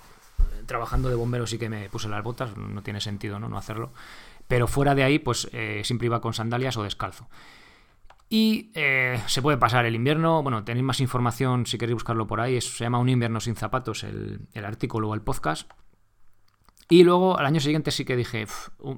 trabajando 0.66 1.08
de 1.08 1.16
bombero 1.16 1.46
sí 1.46 1.58
que 1.58 1.68
me 1.68 1.88
puse 1.88 2.08
las 2.08 2.22
botas, 2.22 2.56
no 2.56 2.82
tiene 2.82 3.00
sentido, 3.00 3.38
¿no? 3.38 3.48
No 3.48 3.58
hacerlo. 3.58 3.90
Pero 4.48 4.66
fuera 4.66 4.94
de 4.94 5.04
ahí, 5.04 5.18
pues 5.18 5.48
eh, 5.52 5.82
siempre 5.84 6.06
iba 6.06 6.20
con 6.20 6.32
sandalias 6.32 6.76
o 6.76 6.82
descalzo. 6.82 7.28
Y 8.30 8.70
eh, 8.74 9.22
se 9.26 9.40
puede 9.40 9.56
pasar 9.56 9.86
el 9.86 9.94
invierno. 9.94 10.42
Bueno, 10.42 10.64
tenéis 10.64 10.84
más 10.84 11.00
información 11.00 11.66
si 11.66 11.78
queréis 11.78 11.94
buscarlo 11.94 12.26
por 12.26 12.40
ahí. 12.40 12.60
se 12.60 12.84
llama 12.84 12.98
Un 12.98 13.08
invierno 13.08 13.40
sin 13.40 13.56
zapatos, 13.56 14.04
el, 14.04 14.48
artículo 14.54 15.10
o 15.10 15.14
el 15.14 15.22
podcast. 15.22 15.70
Y 16.90 17.04
luego 17.04 17.38
al 17.38 17.46
año 17.46 17.60
siguiente 17.60 17.90
sí 17.90 18.04
que 18.06 18.16
dije, 18.16 18.46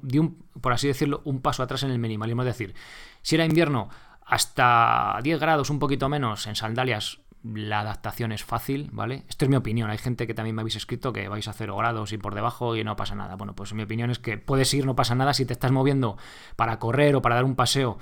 di 0.01 0.19
un, 0.19 0.45
por 0.61 0.71
así 0.71 0.87
decirlo, 0.87 1.21
un 1.25 1.41
paso 1.41 1.63
atrás 1.63 1.83
en 1.83 1.91
el 1.91 1.99
minimalismo. 1.99 2.41
Es 2.43 2.47
decir, 2.47 2.73
si 3.21 3.35
era 3.35 3.45
invierno 3.45 3.89
hasta 4.25 5.19
10 5.23 5.39
grados, 5.39 5.69
un 5.69 5.79
poquito 5.79 6.07
menos, 6.07 6.47
en 6.47 6.55
sandalias 6.55 7.19
la 7.43 7.79
adaptación 7.79 8.31
es 8.31 8.43
fácil, 8.43 8.89
¿vale? 8.91 9.25
Esto 9.27 9.45
es 9.45 9.49
mi 9.49 9.55
opinión. 9.55 9.89
Hay 9.89 9.97
gente 9.97 10.27
que 10.27 10.33
también 10.33 10.55
me 10.55 10.61
habéis 10.61 10.75
escrito 10.75 11.11
que 11.13 11.27
vais 11.27 11.47
a 11.47 11.53
0 11.53 11.75
grados 11.75 12.11
y 12.13 12.17
por 12.17 12.35
debajo 12.35 12.75
y 12.75 12.83
no 12.83 12.95
pasa 12.95 13.15
nada. 13.15 13.35
Bueno, 13.35 13.55
pues 13.55 13.73
mi 13.73 13.83
opinión 13.83 14.11
es 14.11 14.19
que 14.19 14.37
puedes 14.37 14.73
ir, 14.73 14.85
no 14.85 14.95
pasa 14.95 15.15
nada 15.15 15.33
si 15.33 15.45
te 15.45 15.53
estás 15.53 15.71
moviendo 15.71 16.17
para 16.55 16.79
correr 16.79 17.15
o 17.15 17.21
para 17.21 17.35
dar 17.35 17.45
un 17.45 17.55
paseo 17.55 17.97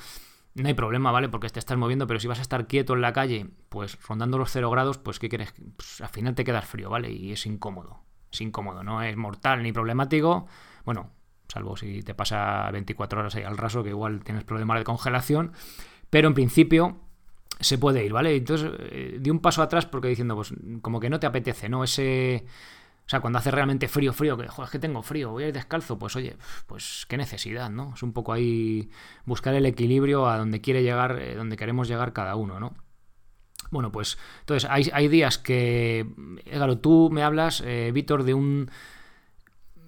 no 0.56 0.68
hay 0.68 0.74
problema, 0.74 1.12
¿vale? 1.12 1.30
Porque 1.30 1.50
te 1.50 1.60
estás 1.60 1.78
moviendo, 1.78 2.08
pero 2.08 2.20
si 2.20 2.28
vas 2.28 2.40
a 2.40 2.42
estar 2.42 2.68
quieto 2.68 2.94
en 2.94 3.02
la 3.02 3.14
calle, 3.14 3.50
pues 3.70 3.98
rondando 4.08 4.38
los 4.38 4.52
0 4.52 4.70
grados, 4.70 4.98
pues 4.98 5.20
¿qué 5.20 5.30
quieres? 5.30 5.54
Pues, 5.76 6.02
al 6.02 6.10
final 6.10 6.36
te 6.36 6.44
quedas 6.44 6.66
frío, 6.66 6.90
¿vale? 6.90 7.12
Y 7.12 7.32
es 7.32 7.46
incómodo. 7.46 8.04
Es 8.32 8.42
incómodo, 8.42 8.84
no 8.84 9.02
es 9.02 9.16
mortal 9.16 9.64
ni 9.64 9.72
problemático. 9.72 10.48
Bueno, 10.86 11.12
salvo 11.48 11.78
si 11.78 12.02
te 12.04 12.14
pasa 12.14 12.70
24 12.72 13.20
horas 13.20 13.36
ahí 13.36 13.44
al 13.44 13.58
raso, 13.58 13.84
que 13.84 13.90
igual 13.90 14.24
tienes 14.24 14.44
problemas 14.44 14.80
de 14.80 14.84
congelación. 14.84 15.54
Pero 16.10 16.28
en 16.28 16.34
principio 16.34 16.98
se 17.60 17.78
puede 17.78 18.06
ir, 18.06 18.14
¿vale? 18.14 18.36
Entonces 18.36 18.72
eh, 18.80 19.18
di 19.20 19.30
un 19.30 19.40
paso 19.40 19.62
atrás 19.62 19.86
porque 19.86 20.08
diciendo, 20.08 20.36
pues 20.36 20.54
como 20.82 21.00
que 21.00 21.10
no 21.10 21.20
te 21.20 21.28
apetece, 21.28 21.70
¿no? 21.70 21.84
Ese 21.84 22.46
o 23.06 23.10
sea, 23.10 23.22
cuando 23.22 23.40
hace 23.40 23.50
realmente 23.50 23.88
frío, 23.88 24.14
frío, 24.14 24.38
que 24.38 24.48
joder, 24.48 24.68
es 24.68 24.72
que 24.72 24.78
tengo 24.78 25.02
frío, 25.02 25.32
voy 25.32 25.44
a 25.44 25.48
ir 25.48 25.54
descalzo, 25.54 25.98
pues 25.98 26.16
oye, 26.16 26.38
pues 26.68 27.08
qué 27.10 27.18
necesidad, 27.18 27.72
¿no? 27.72 27.94
Es 27.96 28.04
un 28.04 28.14
poco 28.14 28.34
ahí 28.34 28.92
buscar 29.26 29.56
el 29.56 29.66
equilibrio 29.66 30.28
a 30.28 30.38
donde 30.38 30.62
quiere 30.62 30.84
llegar, 30.84 31.20
eh, 31.20 31.34
donde 31.34 31.58
queremos 31.58 31.88
llegar 31.88 32.14
cada 32.14 32.36
uno, 32.36 32.60
¿no? 32.60 32.76
Bueno, 33.72 33.92
pues 33.92 34.20
entonces 34.42 34.70
hay, 34.70 35.08
días 35.08 35.40
que, 35.40 36.06
claro, 36.52 36.78
tú 36.78 37.10
me 37.12 37.24
hablas, 37.24 37.62
eh, 37.66 37.90
Víctor, 37.92 38.26
de 38.26 38.36
un 38.36 38.70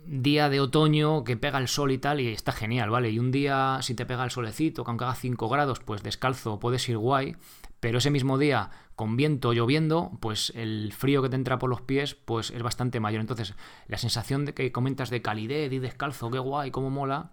día 0.05 0.49
de 0.49 0.59
otoño 0.59 1.23
que 1.23 1.37
pega 1.37 1.59
el 1.59 1.67
sol 1.67 1.91
y 1.91 1.97
tal, 1.97 2.19
y 2.19 2.27
está 2.27 2.51
genial, 2.51 2.89
¿vale? 2.89 3.11
Y 3.11 3.19
un 3.19 3.31
día, 3.31 3.79
si 3.81 3.95
te 3.95 4.05
pega 4.05 4.23
el 4.23 4.31
solecito, 4.31 4.83
que 4.83 4.91
aunque 4.91 5.05
haga 5.05 5.15
5 5.15 5.49
grados, 5.49 5.79
pues 5.79 6.03
descalzo 6.03 6.59
puedes 6.59 6.87
ir 6.89 6.97
guay, 6.97 7.35
pero 7.79 7.97
ese 7.97 8.11
mismo 8.11 8.37
día 8.37 8.69
con 8.95 9.17
viento 9.17 9.53
lloviendo, 9.53 10.11
pues 10.19 10.51
el 10.55 10.93
frío 10.93 11.23
que 11.23 11.29
te 11.29 11.35
entra 11.35 11.57
por 11.57 11.69
los 11.69 11.81
pies 11.81 12.13
pues 12.13 12.51
es 12.51 12.61
bastante 12.61 12.99
mayor. 12.99 13.21
Entonces, 13.21 13.55
la 13.87 13.97
sensación 13.97 14.45
de 14.45 14.53
que 14.53 14.71
comentas 14.71 15.09
de 15.09 15.21
calidez 15.21 15.71
y 15.73 15.79
descalzo, 15.79 16.29
qué 16.29 16.39
guay, 16.39 16.69
cómo 16.69 16.89
mola, 16.91 17.31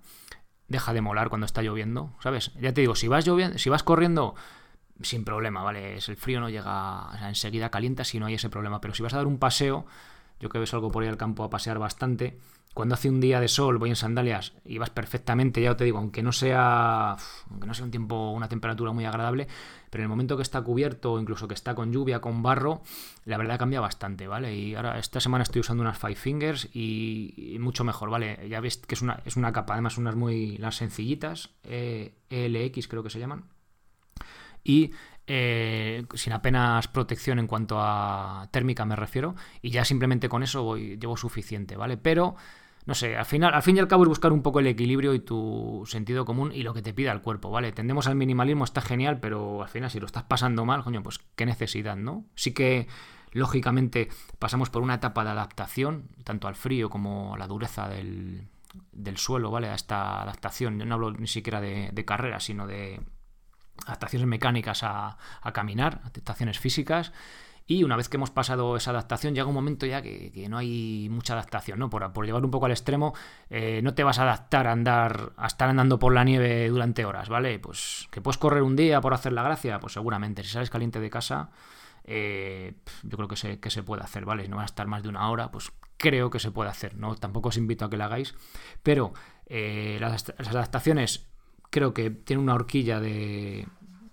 deja 0.68 0.92
de 0.92 1.00
molar 1.00 1.28
cuando 1.28 1.44
está 1.44 1.62
lloviendo, 1.62 2.14
¿sabes? 2.20 2.52
Ya 2.60 2.72
te 2.72 2.80
digo, 2.80 2.94
si 2.94 3.08
vas 3.08 3.26
lloviendo, 3.26 3.58
si 3.58 3.68
vas 3.70 3.82
corriendo 3.82 4.34
sin 5.02 5.24
problema, 5.24 5.62
¿vale? 5.62 5.94
El 5.94 6.16
frío 6.16 6.40
no 6.40 6.48
llega 6.48 7.10
enseguida 7.28 7.70
calienta 7.70 8.04
si 8.04 8.18
no 8.18 8.26
hay 8.26 8.34
ese 8.34 8.50
problema, 8.50 8.80
pero 8.80 8.94
si 8.94 9.02
vas 9.02 9.14
a 9.14 9.18
dar 9.18 9.26
un 9.26 9.38
paseo, 9.38 9.86
yo 10.40 10.48
que 10.48 10.58
ves 10.58 10.74
algo 10.74 10.90
por 10.90 11.02
ahí 11.02 11.08
al 11.08 11.16
campo 11.16 11.44
a 11.44 11.50
pasear 11.50 11.78
bastante, 11.78 12.38
cuando 12.78 12.94
hace 12.94 13.08
un 13.08 13.20
día 13.20 13.40
de 13.40 13.48
sol, 13.48 13.78
voy 13.78 13.90
en 13.90 13.96
sandalias 13.96 14.52
y 14.64 14.78
vas 14.78 14.90
perfectamente, 14.90 15.60
ya 15.60 15.76
te 15.76 15.82
digo, 15.82 15.98
aunque 15.98 16.22
no 16.22 16.30
sea 16.30 17.16
aunque 17.50 17.66
no 17.66 17.74
sea 17.74 17.84
un 17.84 17.90
tiempo, 17.90 18.30
una 18.30 18.48
temperatura 18.48 18.92
muy 18.92 19.04
agradable, 19.04 19.48
pero 19.90 20.02
en 20.02 20.04
el 20.04 20.08
momento 20.08 20.36
que 20.36 20.44
está 20.44 20.62
cubierto 20.62 21.14
o 21.14 21.20
incluso 21.20 21.48
que 21.48 21.54
está 21.54 21.74
con 21.74 21.92
lluvia, 21.92 22.20
con 22.20 22.40
barro, 22.40 22.82
la 23.24 23.36
verdad 23.36 23.58
cambia 23.58 23.80
bastante, 23.80 24.28
¿vale? 24.28 24.54
Y 24.54 24.76
ahora 24.76 24.98
esta 24.98 25.18
semana 25.18 25.42
estoy 25.42 25.60
usando 25.60 25.82
unas 25.82 25.98
Five 25.98 26.14
Fingers 26.14 26.68
y, 26.72 27.56
mucho 27.58 27.82
mejor, 27.82 28.10
¿vale? 28.10 28.48
Ya 28.48 28.60
ves 28.60 28.76
que 28.76 28.94
es 28.94 29.02
una, 29.02 29.22
es 29.24 29.36
una 29.36 29.52
capa, 29.52 29.72
además 29.72 29.98
unas 29.98 30.14
muy 30.14 30.56
las 30.58 30.76
sencillitas, 30.76 31.50
eh, 31.64 32.14
ELX 32.30 32.86
creo 32.86 33.02
que 33.02 33.10
se 33.10 33.18
llaman. 33.18 33.44
Y 34.62 34.92
eh, 35.30 36.06
sin 36.14 36.32
apenas 36.32 36.88
protección 36.88 37.38
en 37.38 37.46
cuanto 37.46 37.76
a 37.80 38.48
térmica 38.50 38.86
me 38.86 38.96
refiero, 38.96 39.34
y 39.60 39.68
ya 39.70 39.84
simplemente 39.84 40.30
con 40.30 40.42
eso 40.42 40.78
llevo 40.78 41.18
suficiente, 41.18 41.76
¿vale? 41.76 41.98
Pero, 41.98 42.34
no 42.86 42.94
sé, 42.94 43.14
al 43.14 43.26
final, 43.26 43.52
al 43.52 43.62
fin 43.62 43.76
y 43.76 43.80
al 43.80 43.88
cabo 43.88 44.04
es 44.04 44.08
buscar 44.08 44.32
un 44.32 44.40
poco 44.40 44.60
el 44.60 44.66
equilibrio 44.66 45.12
y 45.12 45.20
tu 45.20 45.84
sentido 45.86 46.24
común 46.24 46.50
y 46.54 46.62
lo 46.62 46.72
que 46.72 46.80
te 46.80 46.94
pida 46.94 47.12
el 47.12 47.20
cuerpo, 47.20 47.50
¿vale? 47.50 47.72
Tendemos 47.72 48.06
al 48.06 48.14
minimalismo, 48.14 48.64
está 48.64 48.80
genial, 48.80 49.20
pero 49.20 49.62
al 49.62 49.68
final 49.68 49.90
si 49.90 50.00
lo 50.00 50.06
estás 50.06 50.22
pasando 50.22 50.64
mal, 50.64 50.82
coño, 50.82 51.02
pues 51.02 51.20
qué 51.36 51.44
necesidad, 51.44 51.96
¿no? 51.96 52.24
Sí 52.34 52.54
que 52.54 52.88
lógicamente 53.32 54.08
pasamos 54.38 54.70
por 54.70 54.80
una 54.80 54.94
etapa 54.94 55.24
de 55.24 55.30
adaptación, 55.30 56.08
tanto 56.24 56.48
al 56.48 56.54
frío 56.54 56.88
como 56.88 57.34
a 57.34 57.38
la 57.38 57.46
dureza 57.46 57.86
del, 57.86 58.48
del 58.92 59.18
suelo, 59.18 59.50
¿vale? 59.50 59.68
A 59.68 59.74
esta 59.74 60.22
adaptación, 60.22 60.78
yo 60.78 60.86
no 60.86 60.94
hablo 60.94 61.10
ni 61.10 61.26
siquiera 61.26 61.60
de 61.60 62.04
carrera, 62.06 62.40
sino 62.40 62.66
de 62.66 63.02
adaptaciones 63.86 64.26
mecánicas 64.28 64.82
a, 64.82 65.16
caminar, 65.52 66.00
adaptaciones 66.04 66.58
físicas. 66.58 67.12
Y 67.66 67.84
una 67.84 67.96
vez 67.96 68.08
que 68.08 68.16
hemos 68.16 68.30
pasado 68.30 68.76
esa 68.76 68.92
adaptación, 68.92 69.34
llega 69.34 69.46
un 69.46 69.54
momento 69.54 69.84
ya 69.84 70.00
que, 70.00 70.46
no 70.48 70.56
hay 70.56 71.08
mucha 71.10 71.34
adaptación, 71.34 71.78
¿no? 71.78 71.90
Por, 71.90 72.12
por 72.14 72.24
llevar 72.24 72.42
un 72.42 72.50
poco 72.50 72.64
al 72.64 72.72
extremo, 72.72 73.14
eh, 73.50 73.80
no 73.82 73.92
te 73.92 74.04
vas 74.04 74.18
a 74.18 74.22
adaptar 74.22 74.66
a 74.66 74.72
andar, 74.72 75.32
a 75.36 75.46
estar 75.46 75.68
andando 75.68 75.98
por 75.98 76.14
la 76.14 76.24
nieve 76.24 76.66
durante 76.70 77.04
horas, 77.04 77.28
¿vale? 77.28 77.58
Pues 77.58 78.08
que 78.10 78.22
puedes 78.22 78.38
correr 78.38 78.62
un 78.62 78.74
día 78.74 79.02
por 79.02 79.12
hacer 79.12 79.34
la 79.34 79.42
gracia, 79.42 79.78
pues 79.80 79.92
seguramente. 79.92 80.42
Si 80.44 80.48
sales 80.48 80.70
caliente 80.70 80.98
de 80.98 81.10
casa, 81.10 81.50
eh, 82.10 82.72
yo 83.02 83.18
creo 83.18 83.28
que 83.28 83.36
se, 83.70 83.82
puede 83.82 84.02
hacer, 84.02 84.24
¿vale? 84.24 84.44
Si 84.44 84.48
no 84.48 84.56
va 84.56 84.62
a 84.62 84.64
estar 84.64 84.86
más 84.86 85.02
de 85.02 85.10
una 85.10 85.30
hora, 85.30 85.50
pues 85.50 85.70
creo 85.98 86.30
que 86.30 86.38
se 86.38 86.50
puede 86.50 86.70
hacer, 86.70 86.96
¿no? 86.96 87.16
Tampoco 87.16 87.50
os 87.50 87.58
invito 87.58 87.84
a 87.84 87.90
que 87.90 87.98
la 87.98 88.06
hagáis, 88.06 88.34
pero 88.82 89.12
eh, 89.44 89.98
las 90.00 90.24
adaptaciones 90.38 91.27
creo 91.70 91.94
que 91.94 92.10
tienen 92.10 92.42
una 92.42 92.54
horquilla 92.54 93.00
de, 93.00 93.66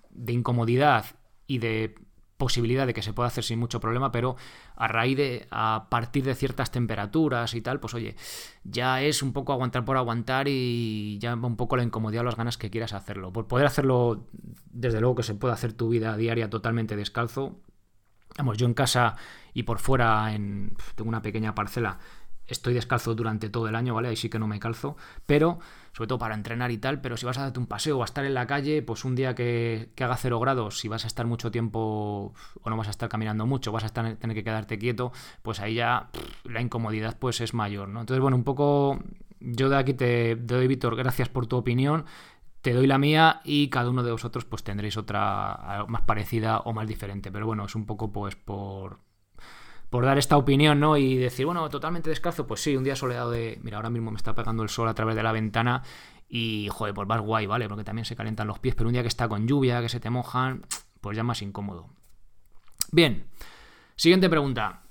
de 0.09 0.33
incomodidad 0.33 1.05
y 1.47 1.59
de 1.59 1.95
posibilidad 2.37 2.85
de 2.85 2.93
que 2.93 3.01
se 3.01 3.13
pueda 3.13 3.27
hacer 3.27 3.43
sin 3.43 3.59
mucho 3.59 3.79
problema, 3.79 4.11
pero 4.11 4.35
a 4.75 4.87
raíz 4.87 5.17
de, 5.17 5.47
a 5.51 5.87
partir 5.89 6.23
de 6.25 6.35
ciertas 6.35 6.71
temperaturas 6.71 7.53
y 7.53 7.61
tal, 7.61 7.79
pues 7.79 7.93
oye, 7.93 8.15
ya 8.63 9.01
es 9.01 9.23
un 9.23 9.31
poco 9.31 9.53
aguantar 9.53 9.85
por 9.85 9.97
aguantar 9.97 10.47
y 10.49 11.17
ya 11.19 11.33
un 11.33 11.55
poco 11.55 11.77
la 11.77 11.83
incomodidad 11.83 12.21
o 12.21 12.25
las 12.25 12.35
ganas 12.35 12.57
que 12.57 12.69
quieras 12.69 12.93
hacerlo. 12.93 13.31
Por 13.31 13.47
poder 13.47 13.65
hacerlo, 13.65 14.27
desde 14.71 14.99
luego 14.99 15.15
que 15.15 15.23
se 15.23 15.35
puede 15.35 15.53
hacer 15.53 15.73
tu 15.73 15.89
vida 15.89 16.17
diaria 16.17 16.49
totalmente 16.49 16.95
descalzo. 16.95 17.61
Vamos, 18.37 18.57
yo 18.57 18.65
en 18.65 18.73
casa 18.73 19.15
y 19.53 19.63
por 19.63 19.79
fuera, 19.79 20.33
en, 20.33 20.75
tengo 20.95 21.07
una 21.07 21.21
pequeña 21.21 21.55
parcela, 21.55 21.99
estoy 22.47 22.73
descalzo 22.73 23.15
durante 23.15 23.49
todo 23.49 23.67
el 23.67 23.75
año, 23.75 23.93
¿vale? 23.93 24.09
Ahí 24.09 24.15
sí 24.15 24.29
que 24.29 24.39
no 24.39 24.47
me 24.47 24.59
calzo, 24.59 24.97
pero 25.25 25.59
sobre 25.93 26.07
todo 26.07 26.19
para 26.19 26.35
entrenar 26.35 26.71
y 26.71 26.77
tal, 26.77 27.01
pero 27.01 27.17
si 27.17 27.25
vas 27.25 27.37
a 27.37 27.43
darte 27.43 27.59
un 27.59 27.67
paseo 27.67 27.97
o 27.97 28.01
a 28.01 28.05
estar 28.05 28.25
en 28.25 28.33
la 28.33 28.45
calle, 28.47 28.81
pues 28.81 29.05
un 29.05 29.15
día 29.15 29.33
que, 29.33 29.91
haga 29.99 30.17
cero 30.17 30.39
grados, 30.39 30.79
si 30.79 30.87
vas 30.87 31.05
a 31.05 31.07
estar 31.07 31.25
mucho 31.25 31.51
tiempo 31.51 32.33
o 32.61 32.69
no 32.69 32.77
vas 32.77 32.87
a 32.87 32.91
estar 32.91 33.09
caminando 33.09 33.45
mucho, 33.45 33.71
vas 33.71 33.85
a 33.85 33.89
tener 33.89 34.17
que 34.17 34.43
quedarte 34.43 34.77
quieto, 34.77 35.11
pues 35.41 35.59
ahí 35.59 35.75
ya 35.75 36.09
la 36.43 36.61
incomodidad 36.61 37.17
pues 37.17 37.41
es 37.41 37.53
mayor, 37.53 37.87
¿no? 37.87 38.01
Entonces, 38.01 38.21
bueno, 38.21 38.35
un 38.37 38.43
poco 38.43 38.99
yo 39.39 39.69
de 39.69 39.77
aquí 39.77 39.93
te 39.93 40.35
doy, 40.35 40.67
Víctor, 40.67 40.95
gracias 40.95 41.29
por 41.29 41.47
tu 41.47 41.55
opinión, 41.55 42.05
te 42.61 42.73
doy 42.73 42.87
la 42.87 42.97
mía 42.97 43.41
y 43.43 43.69
cada 43.69 43.89
uno 43.89 44.03
de 44.03 44.11
vosotros 44.11 44.43
pues 44.43 44.63
tendréis 44.63 44.97
otra 44.97 45.85
más 45.87 46.01
parecida 46.01 46.59
o 46.59 46.73
más 46.73 46.87
diferente, 46.87 47.31
pero 47.31 47.45
bueno, 47.45 47.65
es 47.65 47.75
un 47.75 47.85
poco 47.85 48.11
pues 48.11 48.35
por 48.35 49.04
por 49.95 50.03
dar 50.03 50.17
esta 50.17 50.35
opinión, 50.35 50.81
¿no? 50.81 50.97
Y 50.97 51.15
decir, 51.15 51.45
bueno, 51.45 51.69
totalmente 51.69 52.09
descalzo, 52.09 52.45
pues 52.45 52.59
sí, 52.59 52.75
un 52.75 52.83
día 52.83 52.97
soleado 52.97 53.31
de, 53.31 53.59
mira, 53.63 53.77
ahora 53.77 53.89
mismo 53.89 54.11
me 54.11 54.17
está 54.17 54.35
pegando 54.35 54.61
el 54.61 54.67
sol 54.67 54.89
a 54.89 54.93
través 54.93 55.15
de 55.15 55.23
la 55.23 55.31
ventana 55.31 55.83
y, 56.27 56.67
joder, 56.69 56.93
pues 56.93 57.07
vas 57.07 57.21
guay, 57.21 57.45
¿vale? 57.45 57.69
Porque 57.69 57.85
también 57.85 58.03
se 58.03 58.13
calientan 58.13 58.45
los 58.45 58.59
pies, 58.59 58.75
pero 58.75 58.89
un 58.89 58.93
día 58.93 59.03
que 59.03 59.07
está 59.07 59.29
con 59.29 59.47
lluvia, 59.47 59.79
que 59.79 59.87
se 59.87 60.01
te 60.01 60.09
mojan, 60.09 60.65
pues 60.99 61.15
ya 61.15 61.23
más 61.23 61.41
incómodo. 61.41 61.87
Bien, 62.91 63.27
siguiente 63.95 64.29
pregunta. 64.29 64.81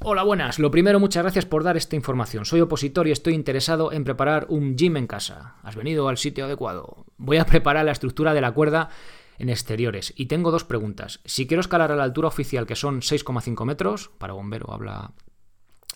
Hola, 0.00 0.22
buenas. 0.22 0.58
Lo 0.58 0.70
primero, 0.70 1.00
muchas 1.00 1.22
gracias 1.22 1.46
por 1.46 1.64
dar 1.64 1.78
esta 1.78 1.96
información. 1.96 2.44
Soy 2.44 2.60
opositor 2.60 3.08
y 3.08 3.12
estoy 3.12 3.32
interesado 3.32 3.90
en 3.90 4.04
preparar 4.04 4.44
un 4.50 4.76
gym 4.76 4.98
en 4.98 5.06
casa. 5.06 5.54
Has 5.62 5.76
venido 5.76 6.10
al 6.10 6.18
sitio 6.18 6.44
adecuado. 6.44 7.06
Voy 7.16 7.38
a 7.38 7.46
preparar 7.46 7.86
la 7.86 7.92
estructura 7.92 8.34
de 8.34 8.42
la 8.42 8.52
cuerda 8.52 8.90
en 9.38 9.48
exteriores. 9.48 10.12
Y 10.16 10.26
tengo 10.26 10.50
dos 10.50 10.64
preguntas. 10.64 11.20
Si 11.24 11.46
quiero 11.46 11.60
escalar 11.60 11.92
a 11.92 11.96
la 11.96 12.04
altura 12.04 12.28
oficial, 12.28 12.66
que 12.66 12.76
son 12.76 13.00
6,5 13.00 13.64
metros, 13.64 14.10
para 14.18 14.34
bombero 14.34 14.72
habla... 14.72 15.12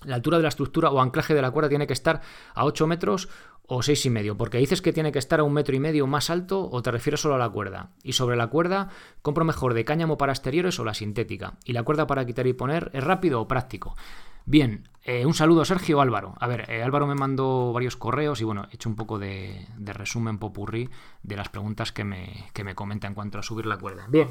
La 0.07 0.17
altura 0.17 0.39
de 0.39 0.43
la 0.43 0.49
estructura 0.49 0.91
o 0.91 1.01
anclaje 1.01 1.35
de 1.35 1.43
la 1.43 1.51
cuerda 1.51 1.69
tiene 1.69 1.87
que 1.87 1.93
estar 1.93 2.23
a 2.55 2.65
8 2.65 2.87
metros 2.87 3.29
o 3.69 3.83
seis 3.83 4.07
y 4.07 4.11
medio, 4.11 4.37
porque 4.37 4.59
dices 4.59 4.81
que 4.81 4.93
tiene 4.93 5.13
que 5.13 5.19
estar 5.19 5.41
a 5.41 5.43
un 5.43 5.53
metro 5.53 5.75
y 5.75 5.81
medio 5.81 6.07
más 6.07 6.31
alto 6.31 6.69
o 6.71 6.83
te 6.83 6.91
refieres 6.91 7.21
solo 7.21 7.35
a 7.35 7.39
la 7.39 7.51
cuerda. 7.51 7.91
Y 8.03 8.13
sobre 8.13 8.37
la 8.37 8.47
cuerda, 8.47 8.89
compro 9.23 9.45
mejor 9.45 9.75
de 9.75 9.85
cáñamo 9.85 10.17
para 10.19 10.33
exteriores 10.33 10.79
o 10.79 10.85
la 10.85 10.95
sintética. 10.95 11.55
Y 11.65 11.73
la 11.73 11.83
cuerda 11.83 12.07
para 12.07 12.25
quitar 12.25 12.47
y 12.47 12.53
poner 12.53 12.91
es 12.95 13.03
rápido 13.03 13.41
o 13.41 13.49
práctico. 13.49 13.97
Bien, 14.45 14.89
eh, 15.03 15.27
un 15.27 15.35
saludo 15.35 15.65
Sergio 15.65 16.01
Álvaro. 16.01 16.35
A 16.39 16.47
ver, 16.47 16.71
eh, 16.71 16.83
Álvaro 16.83 17.09
me 17.09 17.17
mandó 17.17 17.73
varios 17.73 17.97
correos 17.97 18.41
y 18.41 18.45
bueno, 18.45 18.69
he 18.71 18.77
hecho 18.77 18.89
un 18.89 18.95
poco 18.95 19.19
de, 19.19 19.67
resumen 19.79 20.39
popurrí 20.39 20.89
de 21.25 21.37
las 21.37 21.49
preguntas 21.49 21.91
que 21.91 22.05
me, 22.05 22.51
que 22.53 22.63
me 22.63 22.77
comenta 22.77 23.09
en 23.09 23.15
cuanto 23.15 23.39
a 23.39 23.43
subir 23.43 23.67
la 23.67 23.77
cuerda. 23.77 24.07
Bien, 24.09 24.29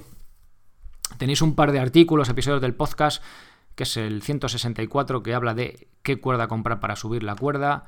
tenéis 1.17 1.41
un 1.41 1.53
par 1.53 1.73
de 1.73 1.79
artículos, 1.79 2.29
episodios 2.29 2.61
del 2.61 2.75
podcast, 2.75 3.21
que 3.75 3.83
es 3.83 3.97
el 3.97 4.21
164, 4.21 5.21
que 5.21 5.33
habla 5.33 5.53
de 5.53 5.87
qué 6.01 6.19
cuerda 6.19 6.47
comprar 6.47 6.79
para 6.79 6.95
subir 6.95 7.23
la 7.23 7.35
cuerda. 7.35 7.83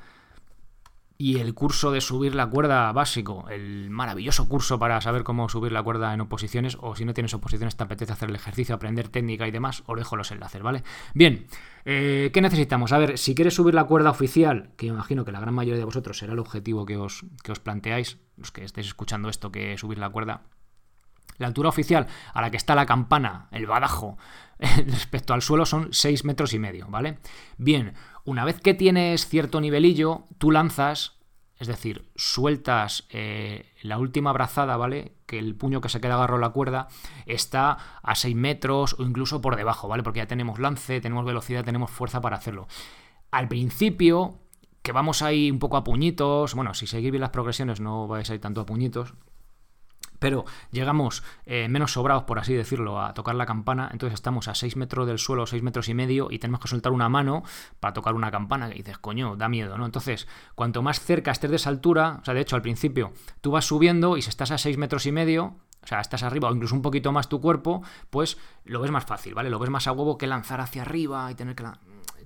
y 1.20 1.40
el 1.40 1.52
curso 1.52 1.90
de 1.90 2.00
subir 2.00 2.36
la 2.36 2.46
cuerda 2.46 2.92
básico, 2.92 3.48
el 3.50 3.90
maravilloso 3.90 4.48
curso 4.48 4.78
para 4.78 5.00
saber 5.00 5.24
cómo 5.24 5.48
subir 5.48 5.72
la 5.72 5.82
cuerda 5.82 6.14
en 6.14 6.20
oposiciones, 6.20 6.78
o 6.80 6.94
si 6.94 7.04
no 7.04 7.12
tienes 7.12 7.34
oposiciones, 7.34 7.76
te 7.76 7.82
apetece 7.82 8.12
hacer 8.12 8.28
el 8.28 8.36
ejercicio, 8.36 8.76
aprender 8.76 9.08
técnica 9.08 9.48
y 9.48 9.50
demás, 9.50 9.82
os 9.86 9.98
dejo 9.98 10.14
los 10.14 10.30
enlaces, 10.30 10.62
¿vale? 10.62 10.84
Bien, 11.14 11.48
eh, 11.84 12.30
¿qué 12.32 12.40
necesitamos? 12.40 12.92
A 12.92 12.98
ver, 12.98 13.18
si 13.18 13.34
quieres 13.34 13.54
subir 13.54 13.74
la 13.74 13.82
cuerda 13.82 14.10
oficial, 14.10 14.70
que 14.76 14.86
imagino 14.86 15.24
que 15.24 15.32
la 15.32 15.40
gran 15.40 15.54
mayoría 15.54 15.80
de 15.80 15.84
vosotros 15.84 16.18
será 16.18 16.34
el 16.34 16.38
objetivo 16.38 16.86
que 16.86 16.96
os, 16.96 17.24
que 17.42 17.50
os 17.50 17.58
planteáis, 17.58 18.18
los 18.36 18.52
que 18.52 18.62
estéis 18.62 18.86
escuchando 18.86 19.28
esto, 19.28 19.50
que 19.50 19.76
subir 19.76 19.98
la 19.98 20.10
cuerda, 20.10 20.42
la 21.36 21.46
altura 21.46 21.68
oficial 21.68 22.06
a 22.32 22.40
la 22.40 22.50
que 22.50 22.56
está 22.56 22.74
la 22.74 22.86
campana, 22.86 23.48
el 23.52 23.66
badajo, 23.66 24.18
respecto 24.58 25.34
al 25.34 25.42
suelo 25.42 25.66
son 25.66 25.88
6 25.92 26.24
metros 26.24 26.52
y 26.52 26.58
medio, 26.58 26.88
¿vale? 26.88 27.18
Bien, 27.56 27.94
una 28.24 28.44
vez 28.44 28.60
que 28.60 28.74
tienes 28.74 29.28
cierto 29.28 29.60
nivelillo, 29.60 30.24
tú 30.38 30.50
lanzas, 30.50 31.18
es 31.58 31.68
decir, 31.68 32.08
sueltas 32.16 33.06
eh, 33.10 33.72
la 33.82 33.98
última 33.98 34.32
brazada, 34.32 34.76
¿vale? 34.76 35.12
Que 35.26 35.38
el 35.38 35.54
puño 35.54 35.80
que 35.80 35.88
se 35.88 36.00
queda 36.00 36.14
agarrado 36.14 36.38
a 36.38 36.48
la 36.48 36.52
cuerda 36.52 36.88
está 37.26 37.78
a 38.02 38.14
6 38.14 38.34
metros 38.34 38.96
o 38.98 39.02
incluso 39.04 39.40
por 39.40 39.56
debajo, 39.56 39.88
¿vale? 39.88 40.02
Porque 40.02 40.18
ya 40.18 40.26
tenemos 40.26 40.58
lance, 40.58 41.00
tenemos 41.00 41.24
velocidad, 41.24 41.64
tenemos 41.64 41.90
fuerza 41.90 42.20
para 42.20 42.36
hacerlo. 42.36 42.66
Al 43.30 43.48
principio, 43.48 44.38
que 44.82 44.92
vamos 44.92 45.22
ahí 45.22 45.50
un 45.50 45.58
poco 45.58 45.76
a 45.76 45.84
puñitos, 45.84 46.54
bueno, 46.54 46.74
si 46.74 46.86
seguís 46.86 47.10
bien 47.10 47.20
las 47.20 47.30
progresiones 47.30 47.80
no 47.80 48.08
vais 48.08 48.28
a 48.30 48.34
ir 48.34 48.40
tanto 48.40 48.60
a 48.60 48.66
puñitos, 48.66 49.14
pero 50.18 50.44
llegamos 50.70 51.22
eh, 51.46 51.68
menos 51.68 51.92
sobrados, 51.92 52.24
por 52.24 52.38
así 52.38 52.54
decirlo, 52.54 53.00
a 53.00 53.14
tocar 53.14 53.34
la 53.34 53.46
campana, 53.46 53.88
entonces 53.92 54.14
estamos 54.14 54.48
a 54.48 54.54
6 54.54 54.76
metros 54.76 55.06
del 55.06 55.18
suelo, 55.18 55.46
6 55.46 55.62
metros 55.62 55.88
y 55.88 55.94
medio, 55.94 56.28
y 56.30 56.38
tenemos 56.38 56.60
que 56.60 56.68
soltar 56.68 56.92
una 56.92 57.08
mano 57.08 57.42
para 57.80 57.92
tocar 57.92 58.14
una 58.14 58.30
campana, 58.30 58.68
que 58.68 58.74
dices, 58.74 58.98
coño, 58.98 59.36
da 59.36 59.48
miedo, 59.48 59.76
¿no? 59.78 59.86
Entonces, 59.86 60.28
cuanto 60.54 60.82
más 60.82 61.00
cerca 61.00 61.30
estés 61.30 61.50
de 61.50 61.56
esa 61.56 61.70
altura, 61.70 62.18
o 62.20 62.24
sea, 62.24 62.34
de 62.34 62.40
hecho, 62.40 62.56
al 62.56 62.62
principio, 62.62 63.12
tú 63.40 63.50
vas 63.50 63.64
subiendo 63.64 64.16
y 64.16 64.22
si 64.22 64.28
estás 64.28 64.50
a 64.50 64.58
6 64.58 64.78
metros 64.78 65.06
y 65.06 65.12
medio, 65.12 65.56
o 65.82 65.86
sea, 65.86 66.00
estás 66.00 66.22
arriba 66.22 66.48
o 66.48 66.54
incluso 66.54 66.74
un 66.74 66.82
poquito 66.82 67.12
más 67.12 67.28
tu 67.28 67.40
cuerpo, 67.40 67.82
pues 68.10 68.36
lo 68.64 68.80
ves 68.80 68.90
más 68.90 69.04
fácil, 69.04 69.34
¿vale? 69.34 69.50
Lo 69.50 69.58
ves 69.58 69.70
más 69.70 69.86
a 69.86 69.92
huevo 69.92 70.18
que 70.18 70.26
lanzar 70.26 70.60
hacia 70.60 70.82
arriba 70.82 71.30
y 71.30 71.34
tener 71.34 71.54
que, 71.54 71.64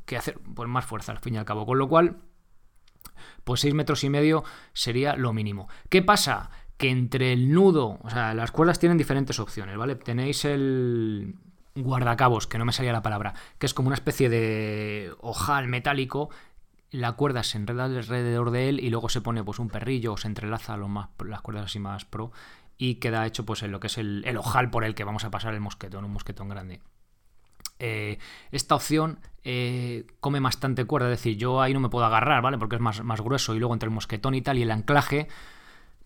que 0.04 0.16
hacer 0.16 0.40
pues, 0.54 0.68
más 0.68 0.84
fuerza 0.84 1.12
al 1.12 1.18
fin 1.18 1.34
y 1.34 1.38
al 1.38 1.44
cabo. 1.44 1.66
Con 1.66 1.78
lo 1.78 1.88
cual, 1.88 2.22
pues 3.44 3.60
6 3.60 3.74
metros 3.74 4.04
y 4.04 4.10
medio 4.10 4.44
sería 4.72 5.16
lo 5.16 5.32
mínimo. 5.32 5.68
¿Qué 5.90 6.02
pasa? 6.02 6.50
Que 6.82 6.90
entre 6.90 7.32
el 7.32 7.52
nudo, 7.52 8.00
o 8.02 8.10
sea, 8.10 8.34
las 8.34 8.50
cuerdas 8.50 8.80
tienen 8.80 8.98
diferentes 8.98 9.38
opciones, 9.38 9.76
¿vale? 9.76 9.94
Tenéis 9.94 10.44
el 10.44 11.36
guardacabos, 11.76 12.48
que 12.48 12.58
no 12.58 12.64
me 12.64 12.72
salía 12.72 12.90
la 12.90 13.02
palabra, 13.02 13.34
que 13.60 13.66
es 13.66 13.72
como 13.72 13.86
una 13.86 13.94
especie 13.94 14.28
de 14.28 15.12
ojal 15.20 15.68
metálico 15.68 16.30
la 16.90 17.12
cuerda 17.12 17.44
se 17.44 17.56
enreda 17.56 17.84
alrededor 17.84 18.50
de 18.50 18.68
él 18.68 18.80
y 18.80 18.90
luego 18.90 19.08
se 19.08 19.20
pone 19.20 19.44
pues 19.44 19.60
un 19.60 19.68
perrillo 19.68 20.14
o 20.14 20.16
se 20.16 20.26
entrelaza 20.26 20.76
más, 20.76 21.10
las 21.24 21.40
cuerdas 21.40 21.66
así 21.66 21.78
más 21.78 22.04
pro 22.04 22.32
y 22.76 22.96
queda 22.96 23.24
hecho 23.26 23.46
pues 23.46 23.62
en 23.62 23.70
lo 23.70 23.78
que 23.78 23.86
es 23.86 23.96
el, 23.96 24.24
ojal 24.36 24.68
por 24.68 24.82
el 24.82 24.96
que 24.96 25.04
vamos 25.04 25.24
a 25.24 25.30
pasar 25.30 25.54
el 25.54 25.60
mosquetón, 25.60 26.04
un 26.04 26.12
mosquetón 26.12 26.48
grande. 26.48 26.80
Eh, 27.78 28.18
esta 28.50 28.74
opción 28.74 29.20
eh, 29.44 30.04
come 30.18 30.40
bastante 30.40 30.84
cuerda, 30.84 31.12
es 31.12 31.18
decir, 31.18 31.36
yo 31.36 31.62
ahí 31.62 31.72
no 31.72 31.78
me 31.80 31.90
puedo 31.90 32.04
agarrar, 32.04 32.42
¿vale? 32.42 32.58
Porque 32.58 32.74
es 32.74 32.82
más, 32.82 33.04
más 33.04 33.20
grueso 33.20 33.54
y 33.54 33.60
luego 33.60 33.72
entre 33.72 33.86
el 33.86 33.94
mosquetón 33.94 34.34
y 34.34 34.42
tal 34.42 34.58
y 34.58 34.62
el 34.62 34.70
anclaje 34.72 35.28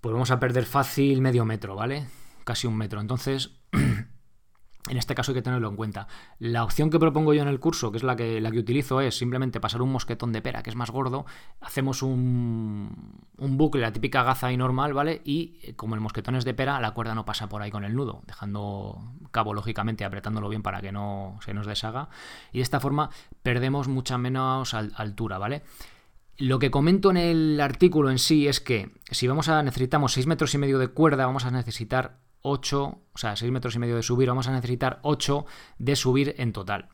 pues 0.07 0.13
vamos 0.13 0.31
a 0.31 0.39
perder 0.39 0.67
fácil 0.67 1.21
medio 1.21 1.45
metro, 1.45 1.75
¿vale? 1.75 2.07
Casi 2.45 2.69
un 2.69 2.77
metro. 2.77 3.01
Entonces, 3.01 3.59
en 3.73 4.97
este 4.97 5.17
caso 5.17 5.33
hay 5.33 5.35
que 5.35 5.43
tenerlo 5.43 5.69
en 5.69 5.75
cuenta. 5.75 6.07
La 6.39 6.63
opción 6.63 6.91
que 6.91 7.01
propongo 7.01 7.35
yo 7.35 7.43
en 7.43 7.49
el 7.49 7.59
curso, 7.59 7.91
que 7.91 7.97
es 7.97 8.05
la 8.05 8.15
que, 8.15 8.41
la 8.41 8.53
que 8.53 8.61
utilizo, 8.61 9.01
es 9.01 9.19
simplemente 9.19 9.59
pasar 9.59 9.83
un 9.83 9.91
mosquetón 9.91 10.31
de 10.31 10.43
pera, 10.43 10.63
que 10.63 10.71
es 10.71 10.77
más 10.77 10.93
gordo, 10.93 11.27
hacemos 11.61 12.03
un, 12.03 13.21
un 13.37 13.57
bucle, 13.57 13.83
la 13.83 13.93
típica 13.93 14.23
gaza 14.23 14.47
ahí 14.47 14.57
normal, 14.57 14.93
¿vale? 14.93 15.23
Y 15.25 15.59
eh, 15.65 15.75
como 15.75 15.97
el 15.97 16.01
mosquetón 16.01 16.37
es 16.37 16.45
de 16.45 16.55
pera, 16.55 16.81
la 16.81 16.93
cuerda 16.93 17.17
no 17.17 17.25
pasa 17.25 17.49
por 17.49 17.63
ahí 17.63 17.73
con 17.73 17.83
el 17.83 17.97
nudo, 17.97 18.23
dejando 18.29 19.13
cabo, 19.33 19.55
lógicamente, 19.55 20.05
apretándolo 20.05 20.49
bien 20.49 20.63
para 20.63 20.81
que 20.83 20.93
no 20.93 21.41
se 21.45 21.53
nos 21.53 21.67
deshaga. 21.67 22.11
Y 22.53 22.59
de 22.59 22.63
esta 22.63 22.79
forma 22.79 23.11
perdemos 23.43 23.89
mucha 23.89 24.19
menos 24.19 24.73
altura, 24.73 25.39
¿vale? 25.39 25.65
Lo 26.39 26.59
que 26.59 26.71
comento 26.71 27.11
en 27.11 27.17
el 27.17 27.61
artículo 27.61 28.11
en 28.11 28.19
sí 28.19 28.47
es 28.47 28.61
que 28.61 28.91
si 29.11 29.27
vamos 29.27 29.49
a 29.49 29.63
necesitamos 29.63 30.13
6 30.13 30.27
metros 30.27 30.55
y 30.55 30.59
medio 30.59 30.79
de 30.79 30.89
cuerda, 30.89 31.25
vamos 31.25 31.47
a 31.47 31.51
necesitar 31.51 32.19
8, 32.43 32.83
o 32.83 33.19
sea, 33.19 33.37
6 33.37 33.51
metros 33.51 33.75
y 33.75 33.79
medio 33.79 33.97
de 33.97 34.03
subir, 34.03 34.29
vamos 34.29 34.47
a 34.47 34.53
necesitar 34.53 35.01
8 35.03 35.47
de 35.79 35.97
subir 35.97 36.35
en 36.37 36.53
total. 36.53 36.89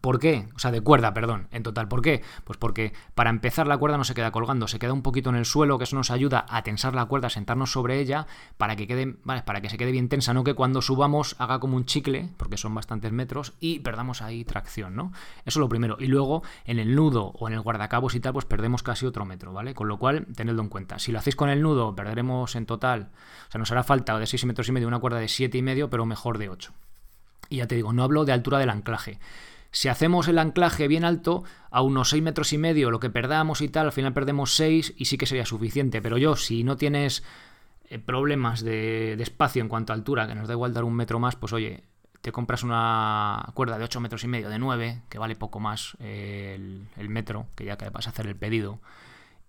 ¿Por 0.00 0.18
qué? 0.18 0.48
O 0.56 0.58
sea, 0.58 0.72
de 0.72 0.80
cuerda, 0.80 1.14
perdón, 1.14 1.46
en 1.52 1.62
total. 1.62 1.86
¿Por 1.86 2.02
qué? 2.02 2.22
Pues 2.44 2.58
porque 2.58 2.92
para 3.14 3.30
empezar 3.30 3.68
la 3.68 3.78
cuerda 3.78 3.98
no 3.98 4.04
se 4.04 4.14
queda 4.14 4.32
colgando, 4.32 4.66
se 4.66 4.80
queda 4.80 4.92
un 4.92 5.02
poquito 5.02 5.30
en 5.30 5.36
el 5.36 5.44
suelo, 5.44 5.78
que 5.78 5.84
eso 5.84 5.94
nos 5.94 6.10
ayuda 6.10 6.44
a 6.48 6.62
tensar 6.62 6.94
la 6.94 7.04
cuerda, 7.04 7.28
a 7.28 7.30
sentarnos 7.30 7.70
sobre 7.70 8.00
ella, 8.00 8.26
para 8.56 8.74
que 8.74 8.88
quede, 8.88 9.16
¿vale? 9.22 9.42
para 9.42 9.60
que 9.60 9.70
se 9.70 9.78
quede 9.78 9.92
bien 9.92 10.08
tensa, 10.08 10.34
no 10.34 10.42
que 10.42 10.54
cuando 10.54 10.82
subamos 10.82 11.36
haga 11.38 11.60
como 11.60 11.76
un 11.76 11.84
chicle, 11.84 12.30
porque 12.36 12.56
son 12.56 12.74
bastantes 12.74 13.12
metros, 13.12 13.52
y 13.60 13.78
perdamos 13.78 14.22
ahí 14.22 14.44
tracción, 14.44 14.96
¿no? 14.96 15.12
Eso 15.44 15.58
es 15.58 15.60
lo 15.60 15.68
primero. 15.68 15.96
Y 16.00 16.06
luego, 16.06 16.42
en 16.64 16.80
el 16.80 16.96
nudo 16.96 17.26
o 17.38 17.46
en 17.46 17.54
el 17.54 17.60
guardacabos 17.60 18.14
y 18.14 18.20
tal, 18.20 18.32
pues 18.32 18.44
perdemos 18.44 18.82
casi 18.82 19.06
otro 19.06 19.24
metro, 19.24 19.52
¿vale? 19.52 19.74
Con 19.74 19.86
lo 19.86 19.98
cual, 19.98 20.26
tenedlo 20.34 20.62
en 20.62 20.68
cuenta. 20.68 20.98
Si 20.98 21.12
lo 21.12 21.20
hacéis 21.20 21.36
con 21.36 21.48
el 21.48 21.62
nudo, 21.62 21.94
perderemos 21.94 22.56
en 22.56 22.66
total, 22.66 23.10
o 23.48 23.52
sea, 23.52 23.58
nos 23.58 23.70
hará 23.70 23.84
falta 23.84 24.18
de 24.18 24.26
6 24.26 24.46
metros 24.46 24.68
y 24.68 24.72
medio 24.72 24.88
una 24.88 24.98
cuerda 24.98 25.18
de 25.18 25.28
7 25.28 25.56
y 25.56 25.62
medio, 25.62 25.90
pero 25.90 26.06
mejor 26.06 26.38
de 26.38 26.48
8. 26.48 26.72
Y 27.48 27.56
ya 27.56 27.66
te 27.66 27.74
digo, 27.74 27.92
no 27.92 28.02
hablo 28.02 28.24
de 28.24 28.32
altura 28.32 28.58
del 28.58 28.70
anclaje. 28.70 29.18
Si 29.72 29.88
hacemos 29.88 30.28
el 30.28 30.38
anclaje 30.38 30.86
bien 30.86 31.02
alto, 31.02 31.44
a 31.70 31.80
unos 31.80 32.10
6 32.10 32.22
metros 32.22 32.52
y 32.52 32.58
medio, 32.58 32.90
lo 32.90 33.00
que 33.00 33.08
perdamos 33.08 33.62
y 33.62 33.68
tal, 33.70 33.86
al 33.86 33.92
final 33.92 34.12
perdemos 34.12 34.54
6 34.54 34.94
y 34.98 35.06
sí 35.06 35.16
que 35.16 35.24
sería 35.24 35.46
suficiente. 35.46 36.02
Pero 36.02 36.18
yo, 36.18 36.36
si 36.36 36.62
no 36.62 36.76
tienes 36.76 37.24
eh, 37.88 37.98
problemas 37.98 38.62
de, 38.62 39.14
espacio 39.14 39.62
en 39.62 39.68
cuanto 39.68 39.94
a 39.94 39.96
altura, 39.96 40.28
que 40.28 40.34
nos 40.34 40.46
da 40.46 40.52
igual 40.52 40.74
dar 40.74 40.84
un 40.84 40.94
metro 40.94 41.18
más, 41.18 41.36
pues 41.36 41.54
oye, 41.54 41.84
te 42.20 42.32
compras 42.32 42.62
una 42.62 43.50
cuerda 43.54 43.78
de 43.78 43.84
8 43.84 43.98
metros 44.00 44.22
y 44.24 44.28
medio, 44.28 44.50
de 44.50 44.58
9, 44.58 45.04
que 45.08 45.18
vale 45.18 45.36
poco 45.36 45.58
más 45.58 45.96
eh, 46.00 46.52
el, 46.54 46.86
el, 46.98 47.08
metro, 47.08 47.46
que 47.54 47.64
ya 47.64 47.78
que 47.78 47.88
vas 47.88 48.06
a 48.06 48.10
hacer 48.10 48.26
el 48.26 48.36
pedido, 48.36 48.78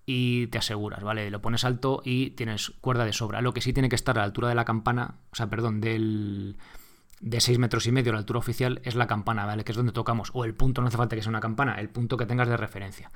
y 0.06 0.48
te 0.48 0.58
aseguras, 0.58 1.04
¿vale? 1.04 1.30
Lo 1.32 1.42
pones 1.42 1.66
alto 1.66 2.02
y 2.06 2.30
tienes 2.32 2.70
cuerda 2.80 3.04
de 3.04 3.12
sobra. 3.12 3.42
Lo 3.42 3.54
que 3.54 3.60
sí 3.60 3.74
tiene 3.74 3.90
que 3.90 3.96
estar 3.96 4.18
a 4.18 4.22
la 4.22 4.26
altura 4.26 4.48
de 4.48 4.56
la 4.56 4.64
campana, 4.64 5.16
o 5.32 5.36
sea, 5.36 5.48
perdón, 5.48 5.82
del, 5.82 6.56
de 7.24 7.40
6 7.40 7.58
metros 7.58 7.88
y 7.88 7.92
medio 7.94 8.12
la 8.12 8.20
altura 8.20 8.40
oficial 8.40 8.82
es 8.84 8.96
la 8.96 9.08
campana, 9.08 9.46
¿vale? 9.46 9.64
Que 9.64 9.72
es 9.72 9.78
donde 9.78 9.94
tocamos. 9.94 10.30
O 10.34 10.44
el 10.44 10.54
punto, 10.54 10.82
no 10.82 10.88
hace 10.88 10.98
falta 10.98 11.16
que 11.16 11.22
sea 11.22 11.30
una 11.30 11.40
campana, 11.40 11.80
el 11.80 11.90
punto 11.90 12.18
que 12.18 12.26
tengas 12.26 12.50
de 12.50 12.58
referencia. 12.58 13.12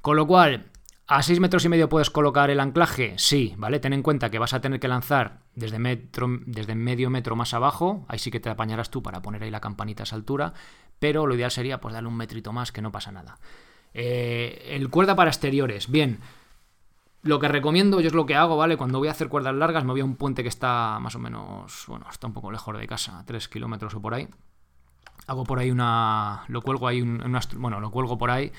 Con 0.00 0.16
lo 0.16 0.28
cual, 0.28 0.70
¿a 1.08 1.22
6 1.22 1.40
metros 1.40 1.64
y 1.64 1.68
medio 1.68 1.88
puedes 1.88 2.08
colocar 2.08 2.50
el 2.50 2.60
anclaje? 2.60 3.14
Sí, 3.18 3.54
¿vale? 3.58 3.80
Ten 3.80 3.94
en 3.94 4.02
cuenta 4.02 4.30
que 4.30 4.38
vas 4.38 4.54
a 4.54 4.60
tener 4.60 4.78
que 4.78 4.86
lanzar 4.86 5.40
desde, 5.56 5.80
metro, 5.80 6.28
desde 6.46 6.76
medio 6.76 7.10
metro 7.10 7.34
más 7.34 7.52
abajo. 7.52 8.06
Ahí 8.08 8.20
sí 8.20 8.30
que 8.30 8.38
te 8.38 8.48
apañarás 8.48 8.90
tú 8.90 9.02
para 9.02 9.22
poner 9.22 9.42
ahí 9.42 9.50
la 9.50 9.60
campanita 9.60 10.04
a 10.04 10.04
esa 10.04 10.14
altura. 10.16 10.54
Pero 11.00 11.26
lo 11.26 11.34
ideal 11.34 11.50
sería 11.50 11.80
pues 11.80 11.94
darle 11.94 12.08
un 12.08 12.16
metrito 12.16 12.52
más 12.52 12.70
que 12.70 12.80
no 12.80 12.92
pasa 12.92 13.10
nada. 13.10 13.40
Eh, 13.92 14.68
el 14.70 14.88
cuerda 14.88 15.16
para 15.16 15.30
exteriores. 15.30 15.90
Bien, 15.90 16.20
lo 17.22 17.38
que 17.38 17.48
recomiendo, 17.48 18.00
yo 18.00 18.08
es 18.08 18.14
lo 18.14 18.26
que 18.26 18.34
hago, 18.34 18.56
¿vale? 18.56 18.76
Cuando 18.76 18.98
voy 18.98 19.08
a 19.08 19.12
hacer 19.12 19.28
cuerdas 19.28 19.54
largas, 19.54 19.84
me 19.84 19.92
voy 19.92 20.00
a 20.00 20.04
un 20.04 20.16
puente 20.16 20.42
que 20.42 20.48
está 20.48 20.98
más 21.00 21.14
o 21.14 21.20
menos, 21.20 21.84
bueno, 21.86 22.06
está 22.10 22.26
un 22.26 22.32
poco 22.32 22.50
lejos 22.50 22.76
de 22.76 22.86
casa, 22.86 23.22
3 23.26 23.48
kilómetros 23.48 23.94
o 23.94 24.02
por 24.02 24.14
ahí. 24.14 24.28
Hago 25.28 25.44
por 25.44 25.60
ahí 25.60 25.70
una. 25.70 26.44
Lo 26.48 26.62
cuelgo 26.62 26.88
ahí, 26.88 27.00
una, 27.00 27.40
bueno, 27.56 27.78
lo 27.78 27.92
cuelgo 27.92 28.18
por 28.18 28.32
ahí, 28.32 28.50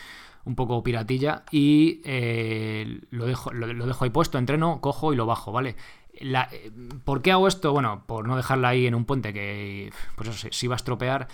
un 0.45 0.55
poco 0.55 0.81
piratilla, 0.81 1.43
y 1.51 2.01
eh, 2.05 3.01
lo, 3.09 3.25
dejo, 3.25 3.51
lo, 3.51 3.85
dejo 3.85 4.05
ahí 4.05 4.09
puesto, 4.11 4.37
entreno, 4.37 4.79
cojo 4.79 5.11
y 5.11 5.17
lo 5.17 5.25
bajo, 5.25 5.51
¿vale? 5.51 5.75
Eh, 6.13 6.71
¿Por 7.03 7.21
qué 7.21 7.33
hago 7.33 7.49
esto? 7.49 7.73
Bueno, 7.73 8.05
por 8.07 8.27
no 8.27 8.37
dejarla 8.37 8.69
ahí 8.69 8.87
en 8.87 8.95
un 8.95 9.03
puente 9.03 9.33
que, 9.33 9.91
pues 10.15 10.29
eso, 10.29 10.47
sí 10.51 10.67
va 10.67 10.75
a 10.75 10.77
estropear, 10.77 11.27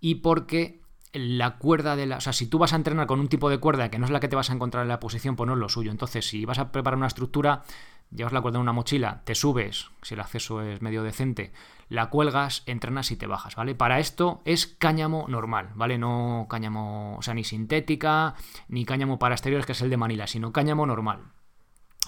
y 0.00 0.16
porque 0.16 0.85
la 1.18 1.56
cuerda 1.56 1.96
de 1.96 2.06
la... 2.06 2.18
O 2.18 2.20
sea, 2.20 2.32
si 2.32 2.46
tú 2.46 2.58
vas 2.58 2.72
a 2.72 2.76
entrenar 2.76 3.06
con 3.06 3.20
un 3.20 3.28
tipo 3.28 3.50
de 3.50 3.58
cuerda 3.58 3.90
que 3.90 3.98
no 3.98 4.04
es 4.04 4.10
la 4.10 4.20
que 4.20 4.28
te 4.28 4.36
vas 4.36 4.50
a 4.50 4.52
encontrar 4.52 4.82
en 4.82 4.88
la 4.88 5.00
posición, 5.00 5.36
pues 5.36 5.46
no 5.46 5.54
es 5.54 5.58
lo 5.58 5.68
suyo. 5.68 5.90
Entonces, 5.90 6.26
si 6.28 6.44
vas 6.44 6.58
a 6.58 6.72
preparar 6.72 6.96
una 6.96 7.06
estructura, 7.06 7.62
llevas 8.10 8.32
la 8.32 8.40
cuerda 8.40 8.58
en 8.58 8.62
una 8.62 8.72
mochila, 8.72 9.22
te 9.24 9.34
subes, 9.34 9.90
si 10.02 10.14
el 10.14 10.20
acceso 10.20 10.62
es 10.62 10.82
medio 10.82 11.02
decente, 11.02 11.52
la 11.88 12.10
cuelgas, 12.10 12.62
entrenas 12.66 13.10
y 13.10 13.16
te 13.16 13.26
bajas, 13.26 13.56
¿vale? 13.56 13.74
Para 13.74 13.98
esto 13.98 14.42
es 14.44 14.66
cáñamo 14.66 15.26
normal, 15.28 15.70
¿vale? 15.74 15.98
No 15.98 16.46
cáñamo, 16.48 17.16
o 17.16 17.22
sea, 17.22 17.34
ni 17.34 17.44
sintética, 17.44 18.34
ni 18.68 18.84
cáñamo 18.84 19.18
para 19.18 19.34
exteriores, 19.34 19.66
que 19.66 19.72
es 19.72 19.82
el 19.82 19.90
de 19.90 19.96
Manila, 19.96 20.26
sino 20.26 20.52
cáñamo 20.52 20.86
normal. 20.86 21.32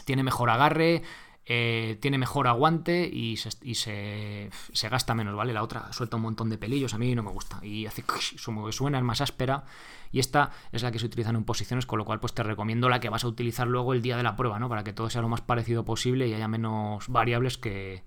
Tiene 0.04 0.22
mejor 0.22 0.50
agarre, 0.50 1.02
eh, 1.50 1.96
tiene 2.02 2.18
mejor 2.18 2.46
aguante 2.46 3.08
y, 3.10 3.38
se, 3.38 3.50
se, 3.72 4.88
gasta 4.90 5.14
menos, 5.14 5.34
¿vale? 5.34 5.54
La 5.54 5.62
otra 5.62 5.90
suelta 5.94 6.16
un 6.16 6.22
montón 6.22 6.50
de 6.50 6.58
pelillos, 6.58 6.92
a 6.92 6.98
mí 6.98 7.14
no 7.14 7.22
me 7.22 7.30
gusta. 7.30 7.58
Y 7.64 7.86
hace 7.86 8.04
suena, 8.70 8.98
es 8.98 9.04
más 9.04 9.22
áspera. 9.22 9.64
Y 10.12 10.20
esta 10.20 10.50
es 10.72 10.82
la 10.82 10.92
que 10.92 10.98
se 10.98 11.06
utiliza 11.06 11.30
en 11.30 11.44
posiciones, 11.44 11.86
con 11.86 11.98
lo 11.98 12.04
cual 12.04 12.20
pues 12.20 12.34
te 12.34 12.42
recomiendo 12.42 12.90
la 12.90 13.00
que 13.00 13.08
vas 13.08 13.24
a 13.24 13.28
utilizar 13.28 13.66
luego 13.66 13.94
el 13.94 14.02
día 14.02 14.18
de 14.18 14.22
la 14.22 14.36
prueba, 14.36 14.58
¿no? 14.58 14.68
Para 14.68 14.84
que 14.84 14.92
todo 14.92 15.08
sea 15.08 15.22
lo 15.22 15.30
más 15.30 15.40
parecido 15.40 15.86
posible 15.86 16.28
y 16.28 16.34
haya 16.34 16.48
menos 16.48 17.08
variables 17.08 17.56
que, 17.56 18.04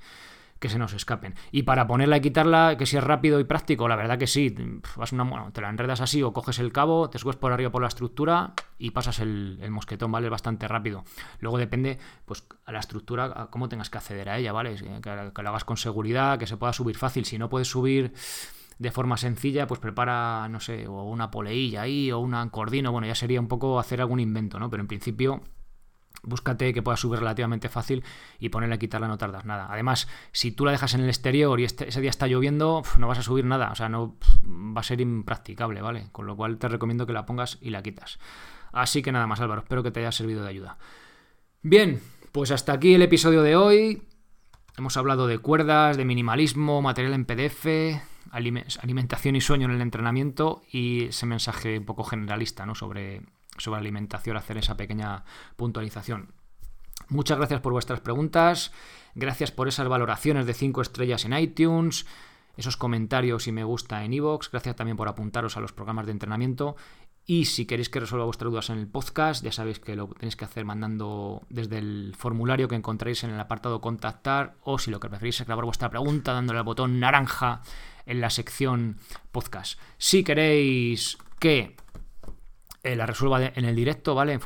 que 0.62 0.70
se 0.70 0.78
nos 0.78 0.94
escapen. 0.94 1.34
Y 1.52 1.64
para 1.64 1.88
ponerla 1.88 2.18
y 2.18 2.22
quitarla, 2.22 2.78
que 2.78 2.86
si 2.86 2.96
es 2.96 3.04
rápido 3.04 3.40
y 3.40 3.46
práctico, 3.46 3.88
la 3.88 3.96
verdad 3.96 4.20
que 4.20 4.28
sí. 4.28 4.56
Vas 4.96 5.12
una, 5.12 5.50
te 5.52 5.60
la 5.60 5.70
enredas 5.70 6.02
así 6.02 6.22
o 6.22 6.34
coges 6.34 6.60
el 6.60 6.72
cabo, 6.72 7.10
te 7.10 7.18
subes 7.18 7.36
por 7.36 7.52
arriba 7.52 7.72
por 7.72 7.82
la 7.82 7.88
estructura 7.88 8.54
y 8.78 8.92
pasas 8.92 9.20
el, 9.20 9.60
mosquetón, 9.72 10.12
¿vale? 10.12 10.30
Bastante 10.30 10.68
rápido. 10.68 11.04
Luego 11.40 11.58
depende, 11.58 11.98
pues, 12.26 12.46
a 12.64 12.72
la 12.72 12.80
estructura, 12.80 13.34
a 13.36 13.48
cómo 13.48 13.70
tengas 13.70 13.90
que 13.90 13.98
acceder 13.98 14.30
a 14.30 14.38
ella, 14.38 14.52
¿vale? 14.52 14.76
Que, 14.76 15.02
que 15.34 15.42
lo 15.42 15.50
hagas 15.50 15.66
con 15.66 15.78
seguridad, 15.78 16.38
que 16.38 16.46
se 16.46 16.58
pueda 16.58 16.74
subir 16.74 16.96
fácil. 16.96 17.26
Si 17.26 17.40
no 17.40 17.50
puedes 17.50 17.68
subir 17.68 18.14
de 18.78 18.92
forma 18.92 19.18
sencilla, 19.18 19.66
pues 19.66 19.80
prepara, 19.80 20.48
no 20.48 20.60
sé, 20.60 20.88
o 20.88 21.06
una 21.06 21.32
poleilla 21.32 21.82
ahí, 21.82 22.12
o 22.12 22.20
una 22.20 22.48
cordino, 22.52 22.92
bueno, 22.92 23.08
ya 23.08 23.16
sería 23.16 23.40
un 23.40 23.48
poco 23.48 23.80
hacer 23.80 24.00
algún 24.00 24.20
invento, 24.20 24.60
¿no? 24.60 24.70
Pero 24.70 24.82
en 24.82 24.88
principio 24.88 25.42
búscate 26.24 26.74
que 26.74 26.82
pueda 26.82 26.98
subir 26.98 27.20
relativamente 27.20 27.70
fácil 27.70 28.04
y 28.40 28.50
ponerle 28.50 28.76
a 28.76 28.80
quitarla 28.80 29.08
no 29.08 29.18
tardas 29.18 29.46
nada. 29.46 29.68
Además, 29.70 30.08
si 30.32 30.52
tú 30.52 30.66
la 30.66 30.72
dejas 30.72 30.94
en 30.94 31.02
el 31.02 31.10
exterior 31.10 31.60
y 31.60 31.64
este, 31.64 31.90
ese 31.90 32.02
día 32.02 32.10
está 32.10 32.28
lloviendo, 32.28 32.84
no 32.98 33.08
vas 33.08 33.20
a 33.20 33.24
subir 33.24 33.46
nada, 33.46 33.72
o 33.72 33.76
sea, 33.76 33.90
no 33.90 34.16
va 34.46 34.82
a 34.82 34.84
ser 34.84 35.02
impracticable, 35.02 35.82
¿vale? 35.82 36.10
Con 36.12 36.26
lo 36.26 36.36
cual 36.36 36.58
te 36.58 36.68
recomiendo 36.68 37.06
que 37.06 37.14
la 37.14 37.26
pongas 37.26 37.58
y 37.62 37.70
la 37.70 37.82
quitas. 37.82 38.20
Así 38.72 39.02
que 39.02 39.12
nada 39.12 39.28
más, 39.28 39.40
Álvaro, 39.42 39.62
espero 39.62 39.84
que 39.84 39.92
te 39.92 40.00
haya 40.00 40.12
servido 40.12 40.44
de 40.44 40.50
ayuda. 40.50 40.78
Bien, 41.62 42.02
pues 42.32 42.52
hasta 42.52 42.74
aquí 42.74 42.94
el 42.94 43.02
episodio 43.02 43.42
de 43.42 43.56
hoy. 43.56 44.04
Hemos 44.78 44.96
hablado 44.96 45.28
de 45.28 45.38
cuerdas, 45.38 45.98
de 45.98 46.06
minimalismo, 46.06 46.82
material 46.82 47.14
en 47.14 47.26
PDF, 47.26 47.68
alimentación 48.32 49.36
y 49.36 49.42
sueño 49.42 49.66
en 49.66 49.76
el 49.76 49.82
entrenamiento 49.82 50.64
y 50.72 51.06
ese 51.06 51.26
mensaje 51.26 51.80
un 51.80 51.86
poco 51.86 52.06
generalista 52.06 52.66
¿no? 52.66 52.74
sobre 52.74 53.22
sobre 53.58 53.80
alimentación, 53.80 54.38
hacer 54.38 54.58
esa 54.58 54.78
pequeña 54.78 55.24
puntualización. 55.56 56.34
Muchas 57.10 57.38
gracias 57.38 57.62
por 57.62 57.74
vuestras 57.74 58.00
preguntas, 58.00 58.72
gracias 59.16 59.52
por 59.52 59.68
esas 59.68 59.88
valoraciones 59.88 60.46
de 60.46 60.54
5 60.54 60.82
estrellas 60.82 61.26
en 61.26 61.34
iTunes, 61.34 62.06
esos 62.58 62.78
comentarios 62.78 63.48
y 63.48 63.52
me 63.52 63.64
gusta 63.64 64.04
en 64.06 64.14
iVoox, 64.14 64.52
gracias 64.52 64.76
también 64.76 64.98
por 64.98 65.08
apuntaros 65.08 65.58
a 65.58 65.60
los 65.60 65.74
programas 65.74 66.06
de 66.06 66.12
entrenamiento 66.12 66.76
y 67.26 67.46
si 67.46 67.66
queréis 67.66 67.90
que 67.90 68.00
resuelva 68.00 68.26
vuestras 68.26 68.52
dudas 68.52 68.70
en 68.72 68.80
el 68.80 68.88
podcast, 68.88 69.44
ya 69.44 69.52
sabéis 69.52 69.80
que 69.80 69.96
lo 69.96 70.08
tenéis 70.08 70.36
que 70.36 70.46
hacer 70.46 70.66
mandando 70.66 71.44
desde 71.50 71.78
el 71.78 72.16
formulario 72.18 72.68
que 72.68 72.76
encontráis 72.76 73.24
en 73.24 73.30
el 73.30 73.40
apartado 73.40 73.80
contactar 73.80 74.56
o 74.64 74.80
si 74.80 74.90
lo 74.90 75.00
que 75.00 75.10
preferís 75.10 75.40
es 75.40 75.46
grabar 75.46 75.66
vuestra 75.66 75.90
pregunta 75.90 76.34
dándole 76.34 76.60
al 76.60 76.66
botón 76.66 77.00
naranja 77.00 77.62
en 78.06 78.22
la 78.22 78.32
sección 78.32 78.98
podcast. 79.32 79.80
Si 79.98 80.24
queréis 80.24 81.18
que 81.40 81.76
eh, 82.84 82.96
la 82.96 83.06
resuelva 83.06 83.44
en 83.44 83.66
el 83.66 83.76
directo, 83.76 84.16
¿vale? 84.16 84.34
En, 84.34 84.40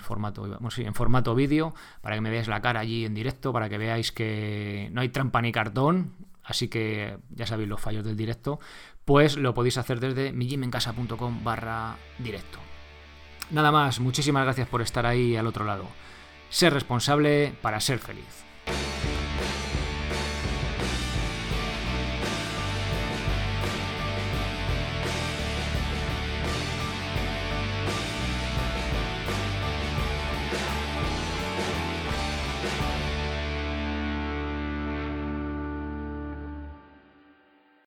formato, 0.00 0.46
en 0.76 0.94
formato 0.94 1.34
vídeo, 1.34 1.74
para 2.00 2.14
que 2.14 2.20
me 2.20 2.30
veáis 2.30 2.46
la 2.46 2.62
cara 2.62 2.80
allí 2.80 3.04
en 3.04 3.14
directo, 3.14 3.52
para 3.52 3.68
que 3.68 3.78
veáis 3.78 4.12
que 4.12 4.88
no 4.92 5.00
hay 5.00 5.08
trampa 5.08 5.42
ni 5.42 5.50
cartón, 5.50 6.12
así 6.44 6.68
que 6.68 7.18
ya 7.30 7.46
sabéis 7.46 7.68
los 7.68 7.80
fallos 7.80 8.04
del 8.04 8.16
directo, 8.16 8.60
pues 9.04 9.36
lo 9.36 9.52
podéis 9.52 9.78
hacer 9.78 9.98
desde 9.98 10.32
mijimencasa.com 10.32 11.42
barra 11.42 11.96
directo. 12.18 12.58
Nada 13.50 13.72
más, 13.72 13.98
muchísimas 13.98 14.44
gracias 14.44 14.68
por 14.68 14.80
estar 14.80 15.04
ahí 15.04 15.36
al 15.36 15.48
otro 15.48 15.64
lado. 15.64 15.86
Ser 16.50 16.72
responsable 16.72 17.52
para 17.62 17.80
ser 17.80 17.98
feliz. 17.98 18.44